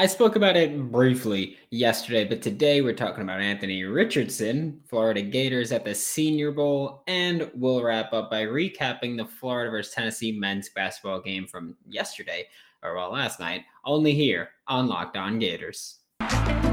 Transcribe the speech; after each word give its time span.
I 0.00 0.06
spoke 0.06 0.36
about 0.36 0.56
it 0.56 0.80
briefly 0.92 1.56
yesterday, 1.70 2.24
but 2.24 2.40
today 2.40 2.82
we're 2.82 2.94
talking 2.94 3.24
about 3.24 3.40
Anthony 3.40 3.82
Richardson, 3.82 4.80
Florida 4.88 5.22
Gators 5.22 5.72
at 5.72 5.84
the 5.84 5.92
Senior 5.92 6.52
Bowl, 6.52 7.02
and 7.08 7.50
we'll 7.52 7.82
wrap 7.82 8.12
up 8.12 8.30
by 8.30 8.44
recapping 8.44 9.16
the 9.16 9.24
Florida 9.24 9.72
versus 9.72 9.92
Tennessee 9.92 10.30
men's 10.30 10.68
basketball 10.68 11.20
game 11.20 11.48
from 11.48 11.74
yesterday, 11.88 12.46
or 12.84 12.94
well, 12.94 13.10
last 13.10 13.40
night, 13.40 13.64
only 13.84 14.14
here 14.14 14.50
on 14.68 14.86
Locked 14.86 15.16
On 15.16 15.40
Gators. 15.40 15.96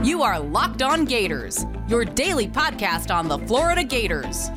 You 0.04 0.22
are 0.22 0.40
Locked 0.40 0.84
On 0.84 1.04
Gators, 1.04 1.66
your 1.88 2.06
daily 2.06 2.48
podcast 2.48 3.12
on 3.12 3.28
the 3.28 3.40
Florida 3.48 3.84
Gators. 3.84 4.52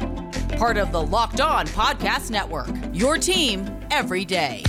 Part 0.58 0.76
of 0.76 0.92
the 0.92 1.00
Locked 1.00 1.40
On 1.40 1.66
Podcast 1.68 2.30
Network, 2.30 2.68
your 2.92 3.16
team 3.16 3.66
every 3.90 4.26
day. 4.26 4.62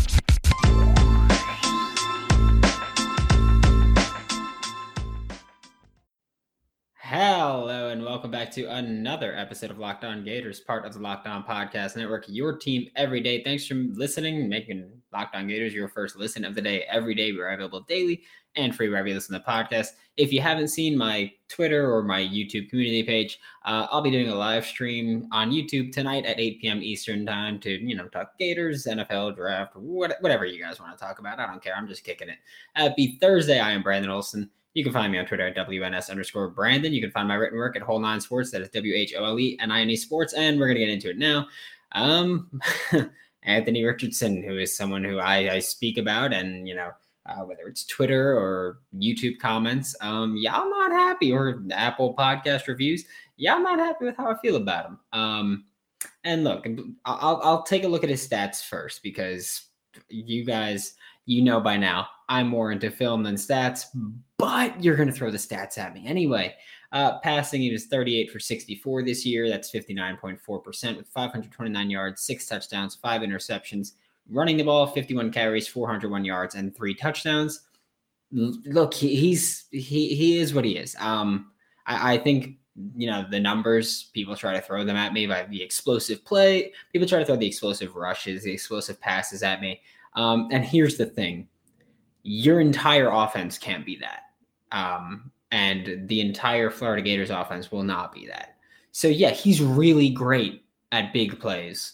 Hello 7.12 7.90
and 7.90 8.06
welcome 8.06 8.30
back 8.30 8.52
to 8.52 8.66
another 8.66 9.36
episode 9.36 9.72
of 9.72 9.80
Locked 9.80 10.04
On 10.04 10.24
Gators, 10.24 10.60
part 10.60 10.86
of 10.86 10.94
the 10.94 11.00
Locked 11.00 11.26
On 11.26 11.44
Podcast 11.44 11.96
Network, 11.98 12.26
your 12.28 12.56
team 12.56 12.88
every 12.96 13.20
day. 13.20 13.44
Thanks 13.44 13.66
for 13.66 13.74
listening, 13.74 14.48
making 14.48 14.88
Locked 15.12 15.36
On 15.36 15.48
Gators 15.48 15.74
your 15.74 15.88
first 15.88 16.18
listen 16.18 16.46
of 16.46 16.54
the 16.54 16.62
day 16.62 16.84
every 16.84 17.16
day. 17.16 17.32
We're 17.32 17.50
available 17.50 17.82
daily 17.82 18.22
and 18.56 18.76
free 18.76 18.90
wherever 18.90 19.08
you 19.08 19.16
listen 19.16 19.34
to 19.34 19.40
the 19.40 19.52
podcast. 19.52 19.94
If 20.18 20.32
you 20.32 20.40
haven't 20.40 20.68
seen 20.68 20.96
my 20.96 21.32
Twitter 21.48 21.92
or 21.92 22.04
my 22.04 22.22
YouTube 22.22 22.70
community 22.70 23.02
page, 23.02 23.40
uh, 23.66 23.88
I'll 23.90 24.04
be 24.04 24.12
doing 24.12 24.30
a 24.30 24.36
live 24.36 24.68
stream 24.68 25.28
on 25.32 25.50
YouTube 25.50 25.92
tonight 25.92 26.28
at 26.28 26.40
8 26.40 26.62
p.m. 26.62 26.84
Eastern 26.84 27.26
time 27.26 27.60
to, 27.62 27.72
you 27.72 27.96
know, 27.96 28.08
talk 28.10 28.38
Gators, 28.38 28.86
NFL 28.86 29.36
draft, 29.36 29.76
whatever 29.76 30.46
you 30.46 30.62
guys 30.62 30.80
want 30.80 30.96
to 30.96 31.04
talk 31.04 31.18
about. 31.18 31.40
I 31.40 31.48
don't 31.48 31.64
care. 31.64 31.74
I'm 31.76 31.88
just 31.88 32.04
kicking 32.04 32.30
it. 32.30 32.38
Happy 32.74 33.18
Thursday. 33.20 33.60
I 33.60 33.72
am 33.72 33.82
Brandon 33.82 34.12
Olson. 34.12 34.52
You 34.74 34.84
can 34.84 34.94
find 34.94 35.12
me 35.12 35.18
on 35.18 35.26
Twitter 35.26 35.48
at 35.48 35.56
WNS 35.56 36.10
underscore 36.10 36.50
Brandon. 36.50 36.94
You 36.94 37.02
can 37.02 37.12
find 37.12 37.28
my 37.28 37.36
written 37.36 37.58
work 37.58 37.76
at 37.76 37.82
Whole 37.82 38.00
Nine 38.00 38.22
Sports. 38.22 38.52
That 38.52 38.62
is 38.62 38.70
W 38.70 38.94
H 38.94 39.14
O 39.18 39.24
L 39.24 39.40
E 39.40 39.58
N 39.60 39.72
I 39.72 39.82
N 39.82 39.90
E 39.90 39.96
Sports. 39.96 40.34
And 40.34 40.60
we're 40.60 40.68
going 40.68 40.78
to 40.78 40.86
get 40.86 40.94
into 40.94 41.10
it 41.10 41.18
now. 41.18 41.48
Um, 41.94 42.62
Anthony 43.44 43.84
Richardson, 43.84 44.44
who 44.44 44.58
is 44.58 44.76
someone 44.76 45.04
who 45.04 45.18
I, 45.18 45.54
I 45.56 45.60
speak 45.60 45.98
about, 45.98 46.34
and, 46.34 46.68
you 46.68 46.76
know, 46.76 46.92
uh, 47.26 47.44
whether 47.44 47.68
it's 47.68 47.86
Twitter 47.86 48.38
or 48.38 48.80
YouTube 48.96 49.40
comments, 49.40 49.96
um, 50.02 50.36
y'all 50.38 50.70
not 50.70 50.92
happy, 50.92 51.32
or 51.32 51.64
Apple 51.72 52.16
podcast 52.16 52.68
reviews, 52.68 53.06
y'all 53.38 53.62
not 53.62 53.80
happy 53.80 54.06
with 54.06 54.18
how 54.18 54.32
I 54.32 54.38
feel 54.40 54.56
about 54.56 54.86
him. 54.86 55.00
Um, 55.14 55.66
and 56.24 56.44
look, 56.44 56.66
I'll, 57.06 57.42
I'll 57.44 57.64
take 57.64 57.84
a 57.84 57.88
look 57.88 58.04
at 58.04 58.10
his 58.10 58.28
stats 58.28 58.64
first 58.64 59.04
because 59.04 59.64
you 60.10 60.46
guys, 60.46 60.96
you 61.26 61.42
know 61.42 61.60
by 61.60 61.78
now, 61.78 62.08
I'm 62.28 62.48
more 62.48 62.72
into 62.72 62.92
film 62.92 63.24
than 63.24 63.36
stats, 63.36 63.86
but 64.40 64.82
you're 64.82 64.96
going 64.96 65.10
to 65.10 65.14
throw 65.14 65.30
the 65.30 65.38
stats 65.38 65.78
at 65.78 65.94
me 65.94 66.08
anyway. 66.08 66.56
Uh, 66.92 67.20
passing, 67.20 67.62
he 67.62 67.72
was 67.72 67.86
38 67.86 68.32
for 68.32 68.40
64 68.40 69.04
this 69.04 69.26
year. 69.26 69.48
That's 69.48 69.70
59.4% 69.70 70.98
with 70.98 71.08
529 71.08 71.90
yards, 71.90 72.22
six 72.24 72.48
touchdowns, 72.48 72.96
five 72.96 73.22
interceptions. 73.22 73.92
Running 74.32 74.58
the 74.58 74.64
ball, 74.64 74.88
51 74.88 75.32
carries, 75.32 75.68
401 75.68 76.26
yards, 76.26 76.56
and 76.56 76.76
three 76.76 76.96
touchdowns. 76.96 77.68
Look, 78.32 78.94
he, 78.94 79.16
he's 79.16 79.66
he 79.72 80.16
he 80.16 80.38
is 80.38 80.54
what 80.54 80.64
he 80.64 80.78
is. 80.78 80.96
Um, 81.00 81.52
I, 81.88 82.14
I 82.14 82.18
think 82.20 82.58
you 82.96 83.10
know 83.10 83.26
the 83.28 83.40
numbers. 83.40 84.12
People 84.14 84.36
try 84.36 84.54
to 84.54 84.62
throw 84.62 84.84
them 84.84 84.96
at 84.96 85.14
me 85.14 85.26
by 85.26 85.44
the 85.46 85.62
explosive 85.62 86.24
play. 86.24 86.72
People 86.94 87.08
try 87.08 87.18
to 87.18 87.26
throw 87.26 87.38
the 87.38 87.48
explosive 87.48 87.96
rushes, 87.96 88.44
the 88.44 88.52
explosive 88.52 89.02
passes 89.02 89.42
at 89.42 89.62
me. 89.62 89.82
Um, 90.14 90.48
and 90.52 90.64
here's 90.64 90.96
the 90.96 91.08
thing: 91.08 91.48
your 92.22 92.60
entire 92.60 93.10
offense 93.10 93.58
can't 93.58 93.84
be 93.84 93.96
that. 93.98 94.29
Um, 94.72 95.32
and 95.52 96.08
the 96.08 96.22
entire 96.22 96.70
Florida 96.70 97.02
Gators 97.02 97.30
offense 97.30 97.72
will 97.72 97.84
not 97.84 98.14
be 98.14 98.28
that. 98.28 98.58
So 98.92 99.08
yeah, 99.08 99.32
he's 99.32 99.62
really 99.62 100.10
great 100.10 100.64
at 100.92 101.14
big 101.14 101.40
plays, 101.40 101.94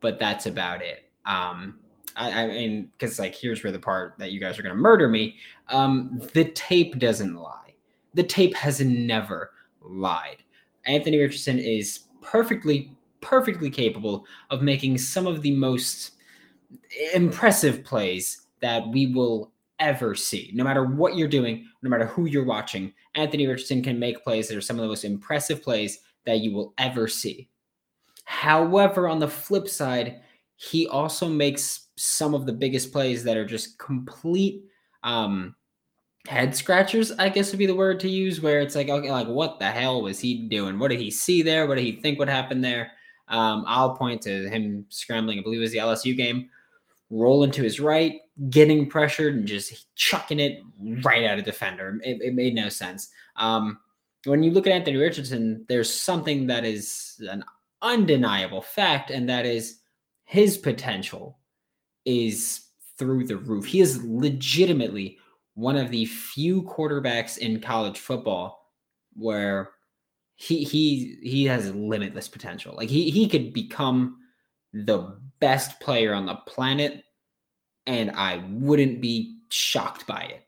but 0.00 0.18
that's 0.18 0.46
about 0.46 0.82
it. 0.82 1.10
Um, 1.26 1.78
I, 2.16 2.44
I 2.44 2.46
mean, 2.46 2.90
because 2.98 3.18
like 3.18 3.34
here's 3.34 3.62
where 3.62 3.72
the 3.72 3.78
part 3.78 4.14
that 4.18 4.32
you 4.32 4.40
guys 4.40 4.58
are 4.58 4.62
gonna 4.62 4.74
murder 4.74 5.08
me. 5.08 5.36
Um, 5.68 6.20
the 6.32 6.44
tape 6.46 6.98
doesn't 6.98 7.34
lie. 7.34 7.74
The 8.14 8.22
tape 8.22 8.54
has 8.54 8.80
never 8.80 9.52
lied. 9.80 10.38
Anthony 10.86 11.18
Richardson 11.18 11.58
is 11.58 12.00
perfectly, 12.20 12.96
perfectly 13.20 13.70
capable 13.70 14.26
of 14.50 14.62
making 14.62 14.98
some 14.98 15.26
of 15.26 15.42
the 15.42 15.52
most 15.52 16.12
impressive 17.14 17.84
plays 17.84 18.42
that 18.60 18.86
we 18.88 19.08
will 19.08 19.52
ever 19.78 20.14
see. 20.14 20.50
No 20.54 20.64
matter 20.64 20.84
what 20.84 21.16
you're 21.16 21.28
doing, 21.28 21.66
no 21.82 21.90
matter 21.90 22.06
who 22.06 22.26
you're 22.26 22.44
watching, 22.44 22.92
Anthony 23.14 23.46
Richardson 23.46 23.82
can 23.82 23.98
make 23.98 24.22
plays 24.24 24.48
that 24.48 24.56
are 24.56 24.62
some 24.62 24.76
of 24.76 24.82
the 24.82 24.88
most 24.88 25.04
impressive 25.04 25.62
plays 25.62 26.00
that 26.26 26.40
you 26.40 26.52
will 26.52 26.74
ever 26.78 27.08
see. 27.08 27.48
However, 28.24 29.08
on 29.08 29.18
the 29.18 29.28
flip 29.28 29.68
side, 29.68 30.20
he 30.56 30.86
also 30.86 31.28
makes 31.28 31.88
some 31.96 32.34
of 32.34 32.46
the 32.46 32.52
biggest 32.52 32.92
plays 32.92 33.22
that 33.24 33.36
are 33.36 33.44
just 33.44 33.78
complete 33.78 34.64
um, 35.02 35.54
head 36.26 36.56
scratchers, 36.56 37.12
I 37.12 37.28
guess 37.28 37.52
would 37.52 37.58
be 37.58 37.66
the 37.66 37.74
word 37.74 38.00
to 38.00 38.08
use, 38.08 38.40
where 38.40 38.60
it's 38.60 38.74
like, 38.74 38.88
okay, 38.88 39.10
like 39.10 39.28
what 39.28 39.58
the 39.58 39.70
hell 39.70 40.02
was 40.02 40.18
he 40.18 40.48
doing? 40.48 40.78
What 40.78 40.88
did 40.88 41.00
he 41.00 41.10
see 41.10 41.42
there? 41.42 41.66
What 41.66 41.76
did 41.76 41.84
he 41.84 41.92
think 41.92 42.18
would 42.18 42.28
happen 42.28 42.60
there? 42.60 42.92
Um, 43.28 43.64
I'll 43.66 43.96
point 43.96 44.22
to 44.22 44.48
him 44.48 44.86
scrambling, 44.88 45.38
I 45.38 45.42
believe 45.42 45.60
it 45.60 45.62
was 45.62 45.72
the 45.72 45.78
LSU 45.78 46.16
game, 46.16 46.48
rolling 47.10 47.50
to 47.52 47.62
his 47.62 47.80
right, 47.80 48.20
getting 48.50 48.88
pressured 48.88 49.34
and 49.34 49.46
just 49.46 49.94
chucking 49.94 50.40
it 50.40 50.60
right 51.02 51.22
at 51.22 51.38
a 51.38 51.42
defender. 51.42 51.98
It, 52.02 52.20
it 52.20 52.34
made 52.34 52.54
no 52.54 52.68
sense. 52.68 53.10
Um, 53.36 53.78
when 54.24 54.42
you 54.42 54.50
look 54.50 54.66
at 54.66 54.72
Anthony 54.72 54.96
Richardson, 54.96 55.64
there's 55.68 55.92
something 55.92 56.46
that 56.46 56.64
is 56.64 57.20
an 57.28 57.44
undeniable 57.82 58.62
fact, 58.62 59.10
and 59.10 59.28
that 59.28 59.46
is 59.46 59.80
his 60.24 60.56
potential 60.56 61.38
is 62.04 62.62
through 62.98 63.26
the 63.26 63.36
roof. 63.36 63.66
He 63.66 63.80
is 63.80 64.02
legitimately 64.04 65.18
one 65.54 65.76
of 65.76 65.90
the 65.90 66.06
few 66.06 66.62
quarterbacks 66.62 67.38
in 67.38 67.60
college 67.60 67.98
football 67.98 68.72
where 69.14 69.70
he 70.36 70.64
he 70.64 71.18
he 71.22 71.44
has 71.44 71.74
limitless 71.74 72.28
potential. 72.28 72.74
Like 72.76 72.88
he 72.88 73.10
he 73.10 73.28
could 73.28 73.52
become 73.52 74.18
the 74.72 75.16
best 75.38 75.78
player 75.80 76.12
on 76.14 76.26
the 76.26 76.34
planet 76.46 77.04
and 77.86 78.10
I 78.12 78.44
wouldn't 78.50 79.00
be 79.00 79.38
shocked 79.50 80.06
by 80.06 80.22
it 80.22 80.46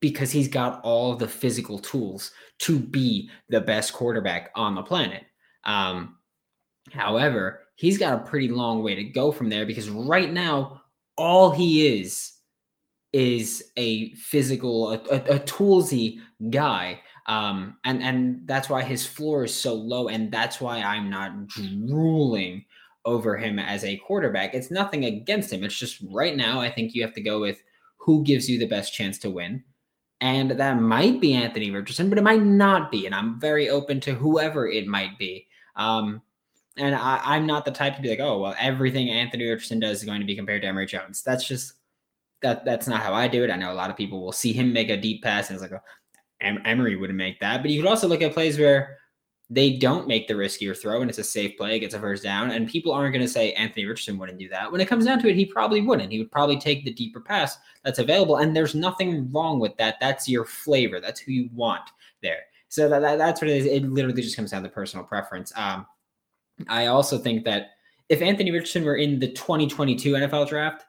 because 0.00 0.30
he's 0.30 0.48
got 0.48 0.80
all 0.82 1.14
the 1.14 1.28
physical 1.28 1.78
tools 1.78 2.32
to 2.58 2.78
be 2.78 3.30
the 3.48 3.60
best 3.60 3.92
quarterback 3.92 4.50
on 4.54 4.74
the 4.74 4.82
planet. 4.82 5.24
Um, 5.64 6.16
however, 6.92 7.60
he's 7.76 7.98
got 7.98 8.20
a 8.20 8.24
pretty 8.24 8.48
long 8.48 8.82
way 8.82 8.94
to 8.96 9.04
go 9.04 9.32
from 9.32 9.48
there 9.48 9.64
because 9.64 9.88
right 9.88 10.32
now, 10.32 10.82
all 11.16 11.50
he 11.50 12.00
is 12.00 12.32
is 13.12 13.70
a 13.76 14.14
physical, 14.14 14.92
a, 14.92 15.00
a, 15.10 15.36
a 15.36 15.38
toolsy 15.40 16.18
guy. 16.50 17.00
Um, 17.26 17.76
and 17.84 18.02
and 18.02 18.40
that's 18.46 18.68
why 18.68 18.82
his 18.82 19.06
floor 19.06 19.44
is 19.44 19.54
so 19.54 19.74
low, 19.74 20.08
and 20.08 20.32
that's 20.32 20.60
why 20.60 20.78
I'm 20.78 21.08
not 21.08 21.46
drooling 21.46 22.64
over 23.04 23.36
him 23.36 23.58
as 23.58 23.84
a 23.84 23.96
quarterback. 23.98 24.54
It's 24.54 24.70
nothing 24.70 25.04
against 25.04 25.52
him. 25.52 25.64
It's 25.64 25.78
just 25.78 26.02
right 26.10 26.36
now, 26.36 26.60
I 26.60 26.70
think 26.70 26.94
you 26.94 27.02
have 27.02 27.14
to 27.14 27.20
go 27.20 27.40
with 27.40 27.62
who 27.98 28.22
gives 28.24 28.48
you 28.48 28.58
the 28.58 28.66
best 28.66 28.92
chance 28.94 29.18
to 29.18 29.30
win. 29.30 29.62
And 30.20 30.52
that 30.52 30.80
might 30.80 31.20
be 31.20 31.34
Anthony 31.34 31.70
Richardson, 31.70 32.08
but 32.08 32.18
it 32.18 32.22
might 32.22 32.42
not 32.42 32.92
be. 32.92 33.06
And 33.06 33.14
I'm 33.14 33.40
very 33.40 33.68
open 33.68 34.00
to 34.00 34.14
whoever 34.14 34.68
it 34.68 34.86
might 34.86 35.18
be. 35.18 35.46
Um, 35.74 36.22
and 36.76 36.94
I, 36.94 37.36
am 37.36 37.46
not 37.46 37.64
the 37.64 37.70
type 37.70 37.96
to 37.96 38.02
be 38.02 38.08
like, 38.08 38.20
oh, 38.20 38.38
well, 38.38 38.54
everything 38.58 39.10
Anthony 39.10 39.44
Richardson 39.44 39.80
does 39.80 39.98
is 39.98 40.04
going 40.04 40.20
to 40.20 40.26
be 40.26 40.36
compared 40.36 40.62
to 40.62 40.68
Emory 40.68 40.86
Jones. 40.86 41.22
That's 41.22 41.46
just 41.46 41.74
that 42.40 42.64
that's 42.64 42.88
not 42.88 43.02
how 43.02 43.14
I 43.14 43.28
do 43.28 43.44
it. 43.44 43.50
I 43.50 43.56
know 43.56 43.72
a 43.72 43.74
lot 43.74 43.90
of 43.90 43.96
people 43.96 44.22
will 44.22 44.32
see 44.32 44.52
him 44.52 44.72
make 44.72 44.90
a 44.90 44.96
deep 44.96 45.22
pass 45.22 45.48
and 45.48 45.56
it's 45.56 45.62
like, 45.62 45.72
oh, 45.72 46.56
Emory 46.64 46.96
wouldn't 46.96 47.16
make 47.16 47.40
that. 47.40 47.62
But 47.62 47.70
you 47.70 47.80
could 47.80 47.88
also 47.88 48.08
look 48.08 48.22
at 48.22 48.32
plays 48.32 48.58
where 48.58 48.98
they 49.52 49.76
don't 49.76 50.08
make 50.08 50.26
the 50.26 50.34
riskier 50.34 50.76
throw 50.76 51.02
and 51.02 51.10
it's 51.10 51.18
a 51.18 51.24
safe 51.24 51.58
play, 51.58 51.78
gets 51.78 51.94
a 51.94 52.00
first 52.00 52.22
down. 52.22 52.52
And 52.52 52.66
people 52.66 52.90
aren't 52.90 53.12
going 53.12 53.24
to 53.24 53.30
say 53.30 53.52
Anthony 53.52 53.84
Richardson 53.84 54.16
wouldn't 54.18 54.38
do 54.38 54.48
that. 54.48 54.72
When 54.72 54.80
it 54.80 54.88
comes 54.88 55.04
down 55.04 55.20
to 55.20 55.28
it, 55.28 55.36
he 55.36 55.44
probably 55.44 55.82
wouldn't. 55.82 56.10
He 56.10 56.18
would 56.18 56.32
probably 56.32 56.58
take 56.58 56.84
the 56.84 56.92
deeper 56.92 57.20
pass 57.20 57.58
that's 57.84 57.98
available. 57.98 58.38
And 58.38 58.56
there's 58.56 58.74
nothing 58.74 59.30
wrong 59.30 59.60
with 59.60 59.76
that. 59.76 59.96
That's 60.00 60.26
your 60.26 60.46
flavor. 60.46 61.00
That's 61.00 61.20
who 61.20 61.32
you 61.32 61.50
want 61.52 61.82
there. 62.22 62.40
So 62.68 62.88
that, 62.88 63.00
that 63.00 63.18
that's 63.18 63.42
what 63.42 63.50
it 63.50 63.56
is. 63.58 63.66
It 63.66 63.84
literally 63.84 64.22
just 64.22 64.36
comes 64.36 64.52
down 64.52 64.62
to 64.62 64.70
personal 64.70 65.04
preference. 65.04 65.52
Um, 65.54 65.86
I 66.68 66.86
also 66.86 67.18
think 67.18 67.44
that 67.44 67.72
if 68.08 68.22
Anthony 68.22 68.52
Richardson 68.52 68.84
were 68.84 68.96
in 68.96 69.18
the 69.18 69.28
2022 69.28 70.12
NFL 70.12 70.48
draft, 70.48 70.84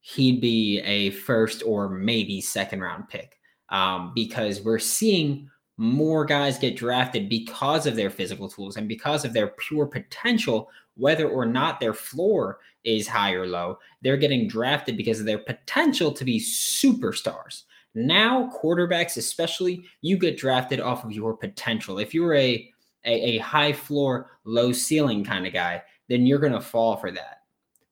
he'd 0.00 0.40
be 0.40 0.80
a 0.80 1.10
first 1.10 1.62
or 1.64 1.88
maybe 1.88 2.40
second 2.40 2.80
round 2.80 3.08
pick 3.08 3.38
um, 3.68 4.12
because 4.14 4.60
we're 4.62 4.80
seeing 4.80 5.48
more 5.78 6.24
guys 6.24 6.58
get 6.58 6.76
drafted 6.76 7.28
because 7.28 7.86
of 7.86 7.96
their 7.96 8.10
physical 8.10 8.48
tools 8.48 8.76
and 8.76 8.88
because 8.88 9.24
of 9.24 9.32
their 9.32 9.48
pure 9.48 9.86
potential, 9.86 10.68
whether 10.96 11.28
or 11.28 11.46
not 11.46 11.80
their 11.80 11.94
floor 11.94 12.58
is 12.84 13.08
high 13.08 13.32
or 13.32 13.46
low. 13.46 13.78
They're 14.02 14.16
getting 14.16 14.48
drafted 14.48 14.96
because 14.96 15.20
of 15.20 15.26
their 15.26 15.38
potential 15.38 16.12
to 16.12 16.24
be 16.24 16.40
superstars. 16.40 17.62
Now, 17.94 18.50
quarterbacks, 18.62 19.16
especially, 19.16 19.84
you 20.02 20.18
get 20.18 20.36
drafted 20.36 20.80
off 20.80 21.04
of 21.04 21.12
your 21.12 21.36
potential. 21.36 21.98
If 21.98 22.12
you're 22.12 22.34
a 22.34 22.70
a, 23.04 23.12
a 23.12 23.38
high 23.38 23.72
floor, 23.72 24.30
low 24.44 24.72
ceiling 24.72 25.24
kind 25.24 25.46
of 25.46 25.52
guy, 25.52 25.82
then 26.08 26.26
you're 26.26 26.40
going 26.40 26.52
to 26.52 26.60
fall 26.60 26.96
for 26.96 27.10
that. 27.12 27.42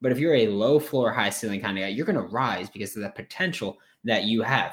But 0.00 0.12
if 0.12 0.18
you're 0.18 0.34
a 0.34 0.48
low 0.48 0.78
floor, 0.78 1.12
high 1.12 1.30
ceiling 1.30 1.60
kind 1.60 1.78
of 1.78 1.82
guy, 1.82 1.88
you're 1.88 2.06
going 2.06 2.16
to 2.16 2.22
rise 2.22 2.68
because 2.68 2.96
of 2.96 3.02
the 3.02 3.10
potential 3.10 3.78
that 4.04 4.24
you 4.24 4.42
have. 4.42 4.72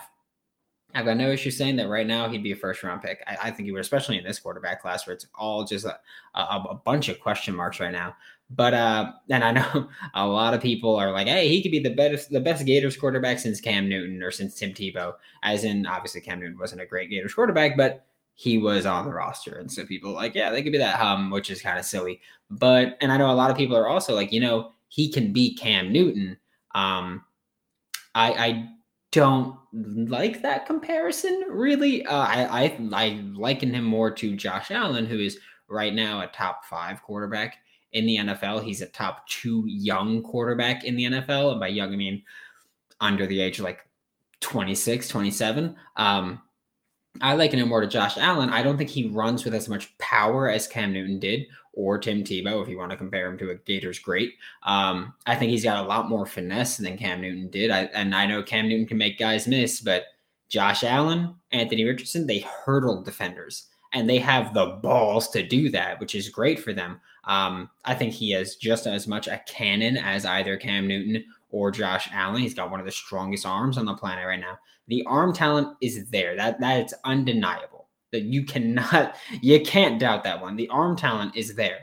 I've 0.95 1.05
got 1.05 1.17
no 1.17 1.31
issue 1.31 1.51
saying 1.51 1.75
that 1.77 1.89
right 1.89 2.05
now 2.05 2.29
he'd 2.29 2.43
be 2.43 2.51
a 2.51 2.55
first 2.55 2.83
round 2.83 3.01
pick. 3.01 3.23
I, 3.27 3.37
I 3.43 3.51
think 3.51 3.65
he 3.65 3.71
would, 3.71 3.81
especially 3.81 4.17
in 4.17 4.23
this 4.23 4.39
quarterback 4.39 4.81
class 4.81 5.07
where 5.07 5.15
it's 5.15 5.25
all 5.35 5.63
just 5.63 5.85
a, 5.85 5.99
a, 6.35 6.39
a, 6.69 6.81
bunch 6.85 7.09
of 7.09 7.19
question 7.19 7.55
marks 7.55 7.79
right 7.79 7.91
now. 7.91 8.15
But 8.49 8.73
uh, 8.73 9.13
and 9.29 9.43
I 9.43 9.51
know 9.51 9.87
a 10.13 10.27
lot 10.27 10.53
of 10.53 10.61
people 10.61 10.95
are 10.95 11.11
like, 11.11 11.27
hey, 11.27 11.47
he 11.47 11.61
could 11.61 11.71
be 11.71 11.79
the 11.79 11.95
best 11.95 12.29
the 12.29 12.39
best 12.39 12.65
Gators 12.65 12.97
quarterback 12.97 13.39
since 13.39 13.59
Cam 13.59 13.89
Newton 13.89 14.21
or 14.21 14.31
since 14.31 14.55
Tim 14.55 14.71
Tebow. 14.71 15.13
As 15.41 15.63
in, 15.63 15.85
obviously 15.87 16.21
Cam 16.21 16.39
Newton 16.39 16.59
wasn't 16.59 16.81
a 16.81 16.85
great 16.85 17.09
Gators 17.09 17.33
quarterback, 17.33 17.75
but 17.75 18.05
he 18.35 18.57
was 18.57 18.85
on 18.85 19.05
the 19.05 19.13
roster. 19.13 19.55
And 19.57 19.71
so 19.71 19.85
people 19.85 20.11
like, 20.11 20.35
yeah, 20.35 20.49
they 20.49 20.63
could 20.63 20.71
be 20.71 20.77
that 20.79 20.95
hum, 20.95 21.29
which 21.29 21.49
is 21.49 21.61
kind 21.61 21.77
of 21.77 21.85
silly. 21.85 22.19
But 22.49 22.97
and 23.01 23.11
I 23.11 23.17
know 23.17 23.31
a 23.31 23.33
lot 23.33 23.51
of 23.51 23.57
people 23.57 23.77
are 23.77 23.87
also 23.87 24.13
like, 24.13 24.31
you 24.31 24.39
know, 24.39 24.71
he 24.89 25.11
can 25.11 25.33
be 25.33 25.55
Cam 25.55 25.91
Newton. 25.91 26.37
Um, 26.75 27.23
I 28.15 28.33
I 28.33 28.69
don't 29.13 29.55
like 29.73 30.41
that 30.41 30.65
comparison 30.65 31.45
really. 31.49 32.05
Uh, 32.05 32.17
I, 32.17 32.63
I 32.63 32.77
I 32.91 33.21
liken 33.35 33.73
him 33.73 33.85
more 33.85 34.11
to 34.11 34.35
Josh 34.35 34.71
Allen, 34.71 35.05
who 35.05 35.19
is 35.19 35.39
right 35.69 35.93
now 35.93 36.21
a 36.21 36.27
top 36.27 36.65
five 36.65 37.01
quarterback 37.03 37.57
in 37.91 38.07
the 38.07 38.17
NFL. 38.17 38.63
He's 38.63 38.81
a 38.81 38.87
top 38.87 39.27
two 39.27 39.63
young 39.67 40.23
quarterback 40.23 40.83
in 40.83 40.95
the 40.95 41.05
NFL, 41.05 41.51
and 41.51 41.59
by 41.59 41.67
young 41.67 41.93
I 41.93 41.95
mean 41.95 42.23
under 42.99 43.27
the 43.27 43.39
age 43.39 43.59
of 43.59 43.65
like 43.65 43.87
26, 44.41 45.07
27. 45.07 45.75
Um, 45.95 46.41
I 47.21 47.35
liken 47.35 47.59
him 47.59 47.69
more 47.69 47.81
to 47.81 47.87
Josh 47.87 48.17
Allen. 48.17 48.49
I 48.49 48.63
don't 48.63 48.77
think 48.77 48.89
he 48.89 49.09
runs 49.09 49.45
with 49.45 49.53
as 49.53 49.69
much 49.69 49.95
power 49.99 50.49
as 50.49 50.67
Cam 50.67 50.91
Newton 50.91 51.19
did, 51.19 51.45
or 51.73 51.97
Tim 51.97 52.23
Tebow, 52.23 52.61
if 52.61 52.69
you 52.69 52.77
want 52.77 52.91
to 52.91 52.97
compare 52.97 53.27
him 53.27 53.37
to 53.39 53.49
a 53.49 53.55
Gators 53.55 53.99
great. 53.99 54.33
Um, 54.63 55.13
I 55.25 55.35
think 55.35 55.51
he's 55.51 55.63
got 55.63 55.83
a 55.83 55.87
lot 55.87 56.09
more 56.09 56.25
finesse 56.25 56.77
than 56.77 56.97
Cam 56.97 57.21
Newton 57.21 57.49
did. 57.49 57.71
I, 57.71 57.85
and 57.93 58.13
I 58.13 58.25
know 58.25 58.43
Cam 58.43 58.69
Newton 58.69 58.85
can 58.85 58.97
make 58.97 59.17
guys 59.17 59.47
miss, 59.47 59.81
but 59.81 60.05
Josh 60.49 60.83
Allen, 60.83 61.35
Anthony 61.51 61.83
Richardson, 61.83 62.27
they 62.27 62.39
hurdle 62.39 63.01
defenders 63.01 63.67
and 63.93 64.09
they 64.09 64.19
have 64.19 64.53
the 64.53 64.79
balls 64.81 65.29
to 65.29 65.45
do 65.45 65.69
that, 65.69 65.99
which 65.99 66.15
is 66.15 66.29
great 66.29 66.59
for 66.59 66.73
them. 66.73 66.99
Um, 67.25 67.69
I 67.85 67.93
think 67.95 68.13
he 68.13 68.31
has 68.31 68.55
just 68.55 68.85
as 68.85 69.07
much 69.07 69.27
a 69.27 69.41
cannon 69.47 69.97
as 69.97 70.25
either 70.25 70.57
Cam 70.57 70.87
Newton 70.87 71.23
or 71.49 71.71
Josh 71.71 72.09
Allen. 72.11 72.41
He's 72.41 72.53
got 72.55 72.71
one 72.71 72.79
of 72.79 72.85
the 72.85 72.91
strongest 72.91 73.45
arms 73.45 73.77
on 73.77 73.85
the 73.85 73.93
planet 73.93 74.27
right 74.27 74.39
now. 74.39 74.57
The 74.87 75.05
arm 75.05 75.33
talent 75.33 75.77
is 75.81 76.09
there. 76.09 76.35
That 76.35 76.59
that 76.59 76.85
is 76.85 76.93
undeniable. 77.05 77.82
That 78.13 78.21
you 78.21 78.45
cannot 78.45 79.15
you 79.41 79.59
can't 79.61 79.99
doubt 79.99 80.23
that 80.23 80.41
one. 80.41 80.55
The 80.55 80.69
arm 80.69 80.95
talent 80.95 81.35
is 81.35 81.55
there. 81.55 81.79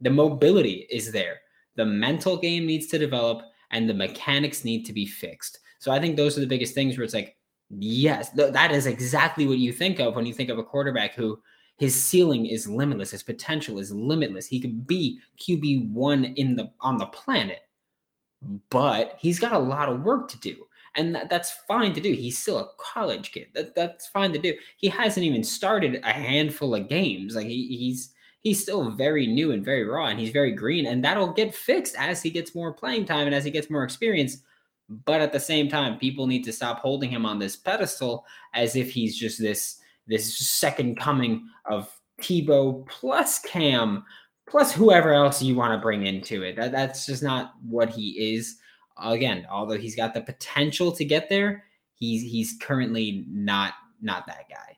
The 0.00 0.10
mobility 0.10 0.86
is 0.90 1.12
there. 1.12 1.40
The 1.76 1.84
mental 1.84 2.38
game 2.38 2.66
needs 2.66 2.86
to 2.88 2.98
develop 2.98 3.42
and 3.70 3.88
the 3.88 3.94
mechanics 3.94 4.64
need 4.64 4.84
to 4.86 4.92
be 4.92 5.04
fixed. 5.04 5.58
So 5.80 5.92
I 5.92 6.00
think 6.00 6.16
those 6.16 6.38
are 6.38 6.40
the 6.40 6.46
biggest 6.46 6.74
things 6.74 6.96
where 6.96 7.04
it's 7.04 7.14
like 7.14 7.36
yes, 7.68 8.32
th- 8.32 8.54
that 8.54 8.72
is 8.72 8.86
exactly 8.86 9.46
what 9.46 9.58
you 9.58 9.72
think 9.72 10.00
of 10.00 10.16
when 10.16 10.24
you 10.24 10.32
think 10.32 10.48
of 10.48 10.58
a 10.58 10.64
quarterback 10.64 11.14
who 11.14 11.38
his 11.76 12.00
ceiling 12.00 12.46
is 12.46 12.68
limitless, 12.68 13.10
his 13.10 13.22
potential 13.22 13.78
is 13.78 13.92
limitless. 13.92 14.46
He 14.46 14.60
could 14.60 14.86
be 14.86 15.18
QB1 15.38 16.36
in 16.36 16.56
the 16.56 16.70
on 16.80 16.96
the 16.96 17.06
planet 17.06 17.60
but 18.70 19.16
he's 19.18 19.38
got 19.38 19.52
a 19.52 19.58
lot 19.58 19.88
of 19.88 20.02
work 20.02 20.28
to 20.28 20.38
do. 20.38 20.66
And 20.96 21.14
that, 21.14 21.28
that's 21.28 21.52
fine 21.66 21.92
to 21.94 22.00
do. 22.00 22.12
He's 22.12 22.38
still 22.38 22.58
a 22.58 22.68
college 22.78 23.32
kid. 23.32 23.48
That, 23.54 23.74
that's 23.74 24.06
fine 24.08 24.32
to 24.32 24.38
do. 24.38 24.54
He 24.76 24.88
hasn't 24.88 25.26
even 25.26 25.42
started 25.42 26.00
a 26.04 26.12
handful 26.12 26.74
of 26.74 26.88
games. 26.88 27.34
Like 27.34 27.46
he, 27.46 27.76
he's 27.76 28.10
he's 28.40 28.62
still 28.62 28.90
very 28.90 29.26
new 29.26 29.52
and 29.52 29.64
very 29.64 29.84
raw 29.84 30.06
and 30.06 30.20
he's 30.20 30.30
very 30.30 30.52
green. 30.52 30.86
And 30.86 31.02
that'll 31.02 31.32
get 31.32 31.54
fixed 31.54 31.96
as 31.98 32.22
he 32.22 32.30
gets 32.30 32.54
more 32.54 32.72
playing 32.72 33.06
time 33.06 33.26
and 33.26 33.34
as 33.34 33.44
he 33.44 33.50
gets 33.50 33.70
more 33.70 33.82
experience. 33.82 34.38
But 34.88 35.22
at 35.22 35.32
the 35.32 35.40
same 35.40 35.68
time, 35.68 35.98
people 35.98 36.26
need 36.26 36.44
to 36.44 36.52
stop 36.52 36.80
holding 36.80 37.10
him 37.10 37.24
on 37.24 37.38
this 37.38 37.56
pedestal 37.56 38.26
as 38.52 38.76
if 38.76 38.90
he's 38.90 39.18
just 39.18 39.40
this 39.40 39.80
this 40.06 40.38
second 40.38 41.00
coming 41.00 41.48
of 41.64 41.90
Tebow 42.20 42.86
plus 42.86 43.38
Cam 43.40 44.04
plus 44.46 44.72
whoever 44.72 45.14
else 45.14 45.42
you 45.42 45.54
want 45.54 45.72
to 45.72 45.82
bring 45.82 46.06
into 46.06 46.42
it. 46.42 46.56
That, 46.56 46.72
that's 46.72 47.06
just 47.06 47.22
not 47.22 47.54
what 47.66 47.88
he 47.88 48.34
is. 48.34 48.58
Again, 48.96 49.46
although 49.50 49.78
he's 49.78 49.96
got 49.96 50.14
the 50.14 50.20
potential 50.20 50.92
to 50.92 51.04
get 51.04 51.28
there, 51.28 51.64
he's 51.94 52.22
he's 52.22 52.56
currently 52.60 53.24
not 53.28 53.74
not 54.00 54.26
that 54.26 54.48
guy. 54.48 54.76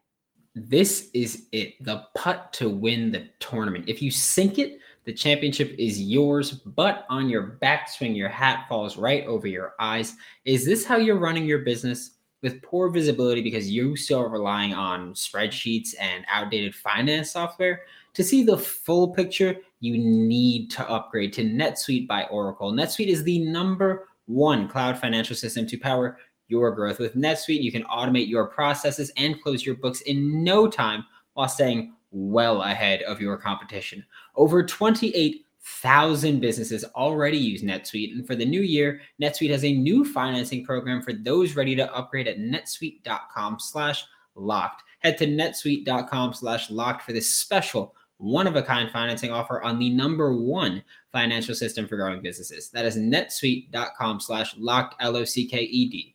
This 0.54 1.10
is 1.12 1.48
it, 1.52 1.74
the 1.84 2.04
putt 2.14 2.52
to 2.54 2.70
win 2.70 3.12
the 3.12 3.28
tournament. 3.40 3.84
If 3.88 4.00
you 4.00 4.10
sink 4.10 4.58
it, 4.58 4.78
the 5.04 5.12
championship 5.12 5.74
is 5.78 6.00
yours, 6.00 6.52
but 6.52 7.04
on 7.10 7.28
your 7.28 7.58
backswing, 7.62 8.16
your 8.16 8.30
hat 8.30 8.66
falls 8.68 8.96
right 8.96 9.24
over 9.26 9.46
your 9.46 9.74
eyes. 9.78 10.14
Is 10.46 10.64
this 10.64 10.84
how 10.84 10.96
you're 10.96 11.18
running 11.18 11.44
your 11.44 11.60
business? 11.60 12.12
With 12.42 12.62
poor 12.62 12.90
visibility 12.90 13.40
because 13.40 13.70
you're 13.70 13.96
still 13.96 14.22
relying 14.28 14.72
on 14.72 15.14
spreadsheets 15.14 15.94
and 15.98 16.24
outdated 16.30 16.74
finance 16.74 17.32
software? 17.32 17.82
To 18.14 18.22
see 18.22 18.44
the 18.44 18.58
full 18.58 19.08
picture, 19.08 19.56
you 19.87 19.97
need 19.97 20.71
to 20.73 20.91
upgrade 20.91 21.33
to 21.35 21.44
NetSuite 21.44 22.09
by 22.09 22.25
Oracle. 22.25 22.73
NetSuite 22.73 23.06
is 23.06 23.23
the 23.23 23.38
number 23.38 24.09
one 24.27 24.69
cloud 24.69 24.99
financial 24.99 25.37
system 25.37 25.67
to 25.69 25.79
power 25.79 26.19
your 26.49 26.73
growth. 26.73 26.99
With 26.99 27.15
NetSuite, 27.15 27.62
you 27.62 27.71
can 27.73 27.85
automate 27.85 28.29
your 28.29 28.47
processes 28.47 29.12
and 29.17 29.41
close 29.41 29.65
your 29.65 29.77
books 29.77 30.00
in 30.03 30.43
no 30.43 30.69
time 30.69 31.05
while 31.35 31.49
staying 31.49 31.94
well 32.11 32.62
ahead 32.62 33.03
of 33.03 33.21
your 33.21 33.37
competition. 33.37 34.05
Over 34.35 34.65
28,000 34.65 36.41
businesses 36.41 36.85
already 36.94 37.38
use 37.38 37.62
NetSuite, 37.62 38.12
and 38.12 38.27
for 38.27 38.35
the 38.35 38.44
new 38.44 38.62
year, 38.62 39.00
NetSuite 39.23 39.50
has 39.50 39.65
a 39.65 39.73
new 39.73 40.05
financing 40.05 40.65
program 40.65 41.03
for 41.03 41.12
those 41.12 41.56
ready 41.56 41.77
to 41.77 41.94
upgrade 41.94 42.29
at 42.29 42.38
netsuite.com 42.38 43.59
slash 43.61 44.05
locked. 44.35 44.83
Head 45.00 45.19
to 45.19 45.27
netsuite.com 45.27 46.35
slash 46.35 46.71
locked 46.71 47.03
for 47.03 47.12
this 47.12 47.33
special 47.33 47.94
one 48.18 48.46
of 48.46 48.56
a 48.56 48.62
kind 48.62 48.90
financing 48.90 49.30
offer 49.30 49.62
on 49.62 49.78
the 49.78 49.90
number 49.90 50.34
one 50.34 50.82
financial 51.12 51.54
system 51.54 51.86
for 51.86 51.96
growing 51.96 52.22
businesses. 52.22 52.70
That 52.70 52.86
is 52.86 52.96
netsuite.com 52.96 54.20
slash 54.20 54.56
locked 54.56 54.96
L 55.00 55.16
O 55.16 55.24
C 55.24 55.46
K 55.46 55.62
E 55.62 55.88
D. 55.88 56.14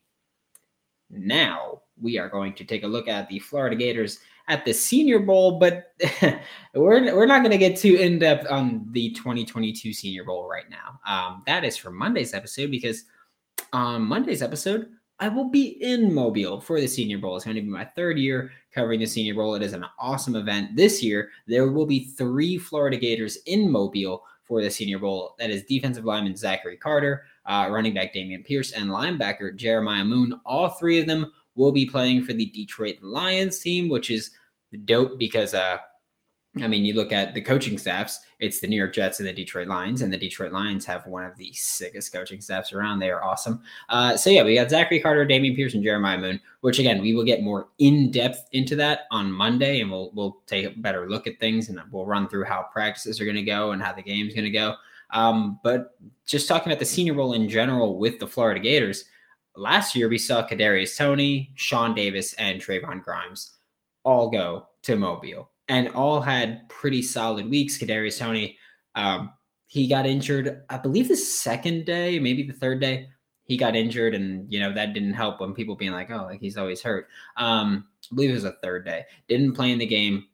Now 1.09 1.81
we 1.99 2.17
are 2.17 2.29
going 2.29 2.53
to 2.53 2.63
take 2.63 2.83
a 2.83 2.87
look 2.87 3.07
at 3.07 3.27
the 3.29 3.39
Florida 3.39 3.75
Gators 3.75 4.19
at 4.47 4.65
the 4.65 4.73
Senior 4.73 5.19
Bowl, 5.19 5.59
but 5.59 5.93
we're, 6.73 7.15
we're 7.15 7.25
not 7.25 7.41
going 7.41 7.51
to 7.51 7.57
get 7.57 7.77
too 7.77 7.95
in 7.95 8.19
depth 8.19 8.49
on 8.49 8.87
the 8.91 9.11
2022 9.11 9.93
Senior 9.93 10.23
Bowl 10.23 10.49
right 10.49 10.65
now. 10.69 10.99
Um, 11.07 11.43
that 11.45 11.63
is 11.63 11.77
for 11.77 11.91
Monday's 11.91 12.33
episode 12.33 12.71
because 12.71 13.03
on 13.71 14.01
Monday's 14.01 14.41
episode, 14.41 14.89
I 15.19 15.29
will 15.29 15.49
be 15.49 15.77
in 15.83 16.13
Mobile 16.13 16.59
for 16.59 16.81
the 16.81 16.87
Senior 16.87 17.19
Bowl. 17.19 17.35
It's 17.35 17.45
going 17.45 17.55
to 17.55 17.61
be 17.61 17.67
my 17.67 17.85
third 17.85 18.17
year 18.17 18.51
covering 18.73 18.99
the 18.99 19.05
Senior 19.05 19.35
Bowl. 19.35 19.55
It 19.55 19.61
is 19.61 19.73
an 19.73 19.85
awesome 19.99 20.35
event. 20.35 20.75
This 20.75 21.03
year, 21.03 21.29
there 21.47 21.71
will 21.71 21.85
be 21.85 22.05
three 22.05 22.57
Florida 22.57 22.97
Gators 22.97 23.37
in 23.45 23.69
Mobile 23.69 24.23
for 24.43 24.61
the 24.61 24.69
Senior 24.69 24.99
Bowl. 24.99 25.35
That 25.39 25.49
is 25.49 25.63
defensive 25.63 26.05
lineman 26.05 26.35
Zachary 26.35 26.77
Carter, 26.77 27.23
uh, 27.45 27.67
running 27.71 27.93
back 27.93 28.13
Dameon 28.13 28.45
Pierce, 28.45 28.71
and 28.71 28.89
linebacker 28.89 29.55
Jeremiah 29.55 30.03
Moon. 30.03 30.39
All 30.45 30.69
three 30.69 30.99
of 30.99 31.07
them 31.07 31.31
will 31.55 31.71
be 31.71 31.85
playing 31.85 32.23
for 32.23 32.33
the 32.33 32.47
Detroit 32.47 32.97
Lions 33.01 33.59
team, 33.59 33.89
which 33.89 34.09
is 34.09 34.31
dope 34.85 35.17
because 35.17 35.53
uh, 35.53 35.77
I 36.59 36.67
mean, 36.67 36.83
you 36.83 36.93
look 36.95 37.13
at 37.13 37.33
the 37.33 37.39
coaching 37.39 37.77
staffs, 37.77 38.19
it's 38.39 38.59
the 38.59 38.67
New 38.67 38.75
York 38.75 38.93
Jets 38.93 39.19
and 39.19 39.29
the 39.29 39.31
Detroit 39.31 39.69
Lions, 39.69 40.01
and 40.01 40.11
the 40.11 40.17
Detroit 40.17 40.51
Lions 40.51 40.83
have 40.83 41.07
one 41.07 41.23
of 41.23 41.37
the 41.37 41.53
sickest 41.53 42.11
coaching 42.11 42.41
staffs 42.41 42.73
around. 42.73 42.99
They 42.99 43.09
are 43.09 43.23
awesome. 43.23 43.61
Uh, 43.87 44.17
so, 44.17 44.29
yeah, 44.29 44.43
we 44.43 44.55
got 44.55 44.69
Zachary 44.69 44.99
Carter, 44.99 45.25
Dameon 45.25 45.55
Pierce, 45.55 45.75
and 45.75 45.83
Jeremiah 45.83 46.17
Moon, 46.17 46.41
which 46.59 46.77
again, 46.77 47.01
we 47.01 47.13
will 47.13 47.23
get 47.23 47.41
more 47.41 47.69
in 47.77 48.11
depth 48.11 48.49
into 48.51 48.75
that 48.75 49.01
on 49.11 49.31
Monday, 49.31 49.79
and 49.79 49.89
we'll, 49.89 50.11
we'll 50.13 50.41
take 50.45 50.65
a 50.65 50.77
better 50.77 51.09
look 51.09 51.25
at 51.25 51.39
things 51.39 51.69
and 51.69 51.79
we'll 51.89 52.05
run 52.05 52.27
through 52.27 52.43
how 52.43 52.65
practices 52.73 53.21
are 53.21 53.25
going 53.25 53.35
to 53.37 53.43
go 53.43 53.71
and 53.71 53.81
how 53.81 53.93
the 53.93 54.03
game's 54.03 54.33
going 54.33 54.43
to 54.43 54.51
go. 54.51 54.75
Um, 55.11 55.57
but 55.63 55.95
just 56.25 56.49
talking 56.49 56.69
about 56.69 56.79
the 56.79 56.85
Senior 56.85 57.13
Bowl 57.13 57.31
in 57.31 57.47
general 57.47 57.97
with 57.97 58.19
the 58.19 58.27
Florida 58.27 58.59
Gators, 58.59 59.05
last 59.55 59.95
year 59.95 60.09
we 60.09 60.17
saw 60.17 60.45
Kadarius 60.45 60.97
Toney, 60.97 61.53
Shawn 61.55 61.95
Davis, 61.95 62.33
and 62.33 62.59
Trevon 62.59 63.01
Grimes 63.01 63.53
all 64.03 64.29
go 64.29 64.67
to 64.83 64.95
Mobile 64.97 65.50
and 65.71 65.87
all 65.91 66.19
had 66.19 66.67
pretty 66.67 67.01
solid 67.01 67.49
weeks. 67.49 67.77
Kadarius 67.77 68.19
Toney, 68.19 68.57
um, 68.95 69.31
he 69.67 69.87
got 69.87 70.05
injured, 70.05 70.63
I 70.69 70.77
believe 70.77 71.07
the 71.07 71.15
second 71.15 71.85
day, 71.85 72.19
maybe 72.19 72.43
the 72.43 72.51
third 72.51 72.81
day. 72.81 73.07
He 73.45 73.55
got 73.55 73.75
injured, 73.75 74.13
and 74.13 74.51
you 74.51 74.59
know 74.59 74.73
that 74.73 74.93
didn't 74.93 75.13
help 75.13 75.39
when 75.39 75.53
people 75.53 75.75
being 75.75 75.91
like, 75.91 76.09
"Oh, 76.11 76.23
like 76.23 76.39
he's 76.39 76.57
always 76.57 76.81
hurt." 76.81 77.07
Um, 77.37 77.85
I 78.09 78.15
believe 78.15 78.29
it 78.29 78.33
was 78.33 78.43
a 78.45 78.55
third 78.63 78.85
day. 78.85 79.03
Didn't 79.27 79.53
play 79.53 79.71
in 79.71 79.79
the 79.79 79.85
game. 79.85 80.25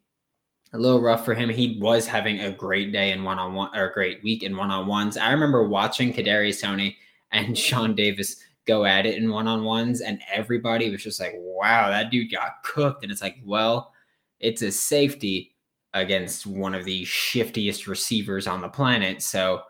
A 0.74 0.78
little 0.78 1.02
rough 1.02 1.24
for 1.24 1.34
him. 1.34 1.50
He 1.50 1.80
was 1.82 2.06
having 2.06 2.42
a 2.42 2.52
great 2.52 2.92
day 2.92 3.12
in 3.12 3.24
one 3.24 3.40
on 3.40 3.54
one 3.54 3.76
or 3.76 3.90
a 3.90 3.94
great 3.94 4.24
week 4.24 4.44
in 4.44 4.58
one 4.58 4.70
on 4.70 4.86
ones. 4.86 5.18
I 5.18 5.32
remember 5.32 5.68
watching 5.68 6.14
Kadarius 6.14 6.62
Toney 6.62 6.98
and 7.32 7.58
Shawn 7.66 7.96
Davis 7.96 8.38
go 8.68 8.86
at 8.86 9.06
it 9.06 9.16
in 9.16 9.32
one 9.32 9.48
on 9.48 9.64
ones, 9.64 10.02
and 10.02 10.20
everybody 10.32 10.90
was 10.92 11.04
just 11.04 11.20
like, 11.20 11.34
wow, 11.38 11.90
that 11.90 12.12
dude 12.12 12.32
got 12.32 12.64
cooked. 12.64 13.04
And 13.04 13.12
it's 13.12 13.22
like, 13.22 13.38
well, 13.46 13.94
it's 14.40 14.62
a 14.62 14.72
safety 14.72 15.56
against 15.94 16.46
one 16.46 16.76
of 16.76 16.86
the 16.86 17.04
shiftiest 17.06 17.88
receivers 17.88 18.48
on 18.48 18.62
the 18.62 18.70
planet. 18.70 19.22
So, 19.22 19.62